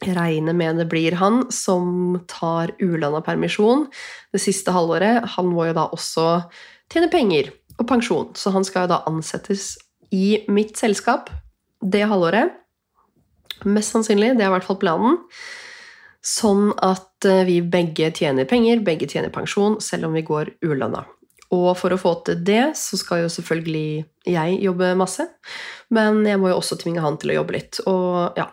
regner 0.00 0.56
med 0.56 0.80
det 0.80 0.88
blir 0.88 1.18
han 1.20 1.42
som 1.52 2.22
tar 2.30 2.72
ulønna 2.80 3.20
permisjon 3.24 3.84
det 4.32 4.40
siste 4.40 4.72
halvåret. 4.72 5.26
Han 5.36 5.52
må 5.52 5.68
jo 5.68 5.76
da 5.76 5.90
også 5.92 6.28
tjene 6.88 7.10
penger 7.12 7.52
og 7.78 7.86
pensjon, 7.88 8.32
så 8.36 8.52
han 8.54 8.66
skal 8.66 8.86
jo 8.86 8.94
da 8.94 9.02
ansettes 9.10 9.74
i 10.10 10.42
mitt 10.50 10.78
selskap 10.80 11.30
det 11.80 12.04
halvåret. 12.10 12.56
Mest 13.68 13.94
sannsynlig, 13.94 14.34
det 14.36 14.44
er 14.44 14.50
i 14.50 14.54
hvert 14.56 14.66
fall 14.66 14.80
planen. 14.80 15.18
Sånn 16.24 16.70
at 16.84 17.24
eh, 17.28 17.46
vi 17.48 17.60
begge 17.64 18.10
tjener 18.16 18.48
penger, 18.48 18.82
begge 18.84 19.08
tjener 19.08 19.32
pensjon, 19.32 19.78
selv 19.80 20.08
om 20.08 20.16
vi 20.16 20.24
går 20.26 20.54
ulønna. 20.66 21.06
Og 21.56 21.72
for 21.78 21.92
å 21.92 21.98
få 21.98 22.12
til 22.26 22.42
det, 22.46 22.76
så 22.78 22.98
skal 23.00 23.24
jo 23.24 23.30
selvfølgelig 23.32 24.04
jeg 24.28 24.58
jobbe 24.62 24.92
masse. 24.98 25.26
Men 25.90 26.20
jeg 26.28 26.38
må 26.38 26.52
jo 26.52 26.60
også 26.60 26.78
tvinge 26.78 27.02
han 27.02 27.18
til 27.18 27.32
å 27.32 27.40
jobbe 27.40 27.56
litt. 27.56 27.80
Og 27.90 28.38
ja, 28.38 28.46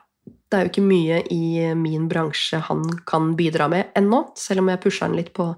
det 0.48 0.58
er 0.58 0.64
jo 0.64 0.72
ikke 0.72 0.86
mye 0.88 1.20
i 1.34 1.74
min 1.76 2.08
bransje 2.08 2.60
han 2.70 2.86
kan 3.10 3.34
bidra 3.36 3.68
med 3.72 3.92
ennå, 4.00 4.22
selv 4.40 4.64
om 4.64 4.72
jeg 4.72 4.82
pusher 4.84 5.08
han 5.08 5.18
litt 5.18 5.34
på 5.36 5.50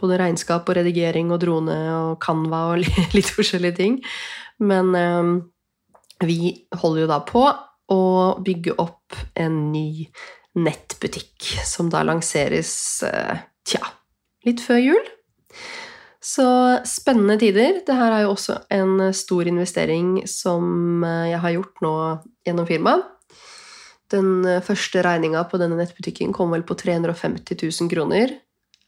både 0.00 0.18
regnskap 0.20 0.68
og 0.68 0.76
redigering 0.76 1.32
og 1.32 1.40
drone 1.40 1.76
og 1.94 2.18
Canva 2.24 2.66
og 2.74 2.84
litt 3.16 3.30
forskjellige 3.32 3.78
ting. 3.80 3.98
Men 4.60 4.92
um, 4.92 5.32
vi 6.24 6.52
holder 6.76 7.04
jo 7.04 7.10
da 7.10 7.20
på 7.24 7.46
å 7.94 8.02
bygge 8.44 8.76
opp 8.80 9.16
en 9.40 9.72
ny 9.72 10.06
nettbutikk, 10.60 11.48
som 11.66 11.88
da 11.92 12.04
lanseres 12.06 12.74
uh, 13.08 13.40
tja, 13.66 13.80
litt 14.44 14.60
før 14.64 14.82
jul. 14.82 15.10
Så 16.24 16.44
spennende 16.88 17.36
tider. 17.40 17.80
Dette 17.80 17.96
er 17.96 18.22
jo 18.24 18.32
også 18.32 18.62
en 18.72 19.10
stor 19.16 19.48
investering 19.48 20.22
som 20.30 21.04
eh, 21.04 21.34
jeg 21.34 21.40
har 21.42 21.52
gjort 21.58 21.82
nå 21.84 21.96
gjennom 22.48 22.68
firmaet. 22.68 23.10
Den 24.14 24.46
eh, 24.48 24.62
første 24.64 25.02
regninga 25.04 25.44
på 25.50 25.60
denne 25.60 25.78
nettbutikken 25.80 26.32
kom 26.36 26.54
vel 26.54 26.64
på 26.66 26.78
350 26.78 27.58
000 27.66 27.90
kroner. 27.92 28.38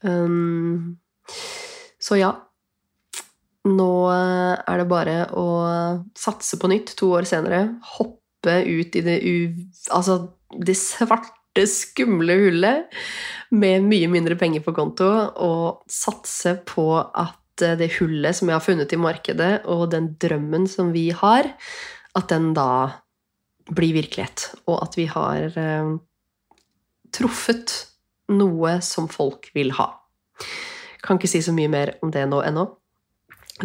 Um, 0.01 0.97
så 1.99 2.19
ja. 2.19 2.33
Nå 3.67 3.91
eh, 4.13 4.53
er 4.63 4.79
det 4.79 4.87
bare 4.89 5.17
å 5.35 5.47
satse 6.17 6.59
på 6.61 6.69
nytt 6.71 6.95
to 6.99 7.11
år 7.17 7.27
senere. 7.27 7.65
Hoppe 7.97 8.61
ut 8.63 8.95
i 8.95 9.03
det, 9.03 9.17
altså 9.91 10.21
det 10.53 10.77
svarte, 10.79 11.65
skumle 11.67 12.35
hullet 12.37 12.93
med 13.57 13.87
mye 13.89 14.07
mindre 14.11 14.37
penger 14.39 14.61
på 14.63 14.75
konto, 14.77 15.07
og 15.41 15.89
satse 15.91 16.53
på 16.69 16.87
at 17.01 17.65
eh, 17.65 17.75
det 17.79 17.91
hullet 17.97 18.37
som 18.37 18.47
jeg 18.47 18.59
har 18.59 18.63
funnet 18.63 18.93
i 18.93 19.01
markedet, 19.01 19.51
og 19.65 19.89
den 19.91 20.13
drømmen 20.21 20.69
som 20.71 20.93
vi 20.95 21.09
har, 21.11 21.51
at 22.17 22.31
den 22.31 22.53
da 22.57 22.69
blir 23.67 23.95
virkelighet, 23.97 24.51
og 24.67 24.81
at 24.85 24.97
vi 24.97 25.07
har 25.11 25.57
eh, 25.59 25.93
truffet 27.15 27.73
noe 28.31 28.77
som 28.83 29.07
folk 29.11 29.49
vil 29.55 29.73
ha. 29.77 29.91
Kan 31.03 31.19
ikke 31.19 31.31
si 31.31 31.43
så 31.43 31.53
mye 31.55 31.71
mer 31.71 31.95
om 32.03 32.11
det 32.13 32.25
nå 32.29 32.41
ennå. 32.43 32.67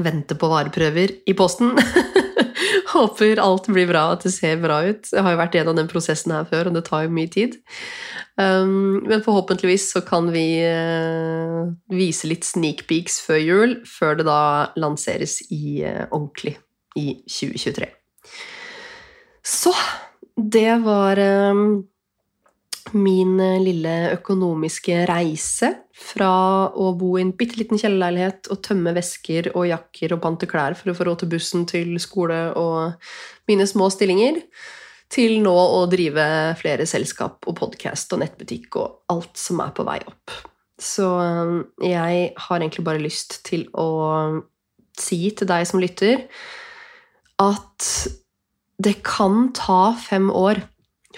Vente 0.02 0.36
på 0.38 0.48
vareprøver 0.48 1.18
i 1.28 1.34
posten. 1.36 1.74
Håper 2.92 3.40
alt 3.40 3.68
blir 3.72 3.88
bra, 3.88 4.06
at 4.14 4.24
det 4.26 4.32
ser 4.34 4.60
bra 4.62 4.80
ut. 4.84 5.08
Jeg 5.12 5.24
har 5.24 5.34
jo 5.34 5.40
vært 5.40 5.56
gjennom 5.56 5.76
den 5.78 5.88
prosessen 5.90 6.34
her 6.34 6.46
før, 6.48 6.70
og 6.70 6.76
det 6.76 6.84
tar 6.88 7.06
jo 7.06 7.14
mye 7.14 7.30
tid. 7.32 7.56
Um, 8.40 9.02
men 9.08 9.24
forhåpentligvis 9.24 9.90
så 9.94 10.04
kan 10.06 10.30
vi 10.32 10.46
uh, 10.64 11.72
vise 11.92 12.28
litt 12.30 12.48
sneak 12.48 12.86
peeks 12.88 13.20
før 13.24 13.40
jul, 13.42 13.74
før 13.88 14.20
det 14.20 14.28
da 14.28 14.42
lanseres 14.80 15.40
i 15.52 15.82
uh, 15.84 16.06
ordentlig 16.10 16.56
i 17.00 17.18
2023. 17.28 17.88
Så 19.42 19.72
det 20.36 20.76
var 20.84 21.18
um, 21.18 21.82
min 22.92 23.40
eh, 23.40 23.60
lille 23.62 23.94
økonomiske 24.16 25.02
reise 25.08 25.72
fra 25.96 26.30
å 26.70 26.92
bo 26.98 27.16
i 27.16 27.24
en 27.24 27.32
bitte 27.36 27.58
liten 27.60 27.80
kjellerleilighet 27.80 28.50
og 28.52 28.62
tømme 28.64 28.94
vesker 28.96 29.50
og 29.52 29.66
jakker 29.68 30.14
og 30.14 30.22
pante 30.24 30.48
klær 30.50 30.76
for 30.78 30.92
å 30.92 30.96
få 30.96 31.08
råd 31.08 31.22
til 31.22 31.32
bussen 31.34 31.66
til 31.68 31.96
skole 32.02 32.38
og 32.58 33.10
mine 33.50 33.66
små 33.68 33.90
stillinger, 33.92 34.40
til 35.12 35.42
nå 35.44 35.52
å 35.52 35.82
drive 35.92 36.24
flere 36.60 36.86
selskap 36.88 37.44
og 37.50 37.58
podkast 37.58 38.14
og 38.14 38.22
nettbutikk 38.22 38.80
og 38.80 39.12
alt 39.12 39.36
som 39.36 39.60
er 39.64 39.74
på 39.76 39.84
vei 39.88 39.98
opp. 40.06 40.38
Så 40.80 41.10
eh, 41.20 41.54
jeg 41.92 42.32
har 42.46 42.58
egentlig 42.60 42.86
bare 42.86 43.02
lyst 43.02 43.42
til 43.48 43.68
å 43.74 43.88
si 44.98 45.24
til 45.36 45.48
deg 45.48 45.66
som 45.68 45.80
lytter, 45.80 46.26
at 47.42 47.86
det 48.82 48.98
kan 49.06 49.50
ta 49.56 49.92
fem 49.98 50.30
år 50.30 50.62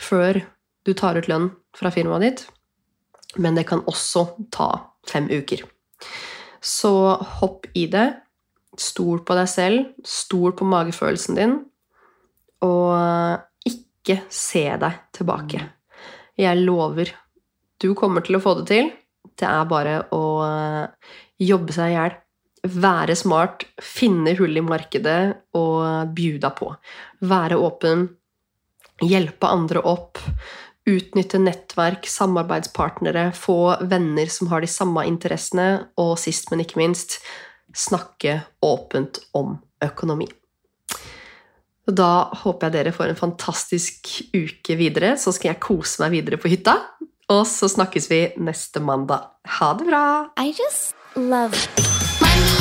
før 0.01 0.41
du 0.85 0.93
tar 0.97 1.17
ut 1.17 1.29
lønn 1.31 1.49
fra 1.77 1.93
firmaet 1.95 2.25
ditt, 2.25 2.43
men 3.41 3.57
det 3.57 3.67
kan 3.71 3.85
også 3.91 4.27
ta 4.55 4.69
fem 5.09 5.29
uker. 5.31 5.65
Så 6.61 6.93
hopp 7.41 7.69
i 7.77 7.87
det. 7.93 8.09
Stol 8.81 9.21
på 9.23 9.37
deg 9.39 9.47
selv, 9.47 9.85
stol 10.03 10.55
på 10.59 10.67
magefølelsen 10.67 11.37
din, 11.39 11.53
og 12.67 13.71
ikke 13.71 14.19
se 14.35 14.65
deg 14.83 14.97
tilbake. 15.15 15.61
Jeg 16.35 16.59
lover. 16.65 17.13
Du 17.79 17.93
kommer 17.95 18.25
til 18.27 18.41
å 18.41 18.43
få 18.43 18.57
det 18.59 18.67
til. 18.73 18.91
Det 19.39 19.47
er 19.47 19.71
bare 19.71 20.01
å 20.15 20.25
jobbe 21.39 21.77
seg 21.77 21.93
i 21.93 21.95
hjel 21.95 22.19
være 22.65 23.17
smart, 23.19 23.67
finne 23.83 24.35
hull 24.39 24.57
i 24.57 24.65
markedet 24.65 25.21
og 25.59 26.13
bjuda 26.17 26.51
på. 26.57 26.71
Være 27.29 27.59
åpen, 27.61 28.07
hjelpe 29.05 29.51
andre 29.51 29.83
opp, 29.85 30.21
utnytte 30.89 31.41
nettverk, 31.41 32.09
samarbeidspartnere, 32.09 33.31
få 33.37 33.77
venner 33.89 34.31
som 34.33 34.51
har 34.53 34.65
de 34.65 34.71
samme 34.71 35.07
interessene, 35.09 35.69
og 36.01 36.17
sist, 36.21 36.51
men 36.51 36.65
ikke 36.65 36.81
minst, 36.81 37.19
snakke 37.75 38.41
åpent 38.65 39.21
om 39.37 39.59
økonomi. 39.85 40.29
Da 41.85 42.31
håper 42.45 42.71
jeg 42.71 42.77
dere 42.79 42.95
får 42.97 43.13
en 43.13 43.19
fantastisk 43.19 44.09
uke 44.33 44.77
videre. 44.81 45.19
Så 45.21 45.35
skal 45.37 45.53
jeg 45.53 45.61
kose 45.65 46.01
meg 46.01 46.15
videre 46.17 46.41
på 46.41 46.49
hytta. 46.49 46.79
Og 47.33 47.45
så 47.49 47.69
snakkes 47.69 48.09
vi 48.09 48.23
neste 48.41 48.81
mandag. 48.85 49.29
Ha 49.59 49.75
det 49.77 49.91
bra! 49.91 50.05
I 50.41 50.55
just 50.57 50.97
love 51.17 51.53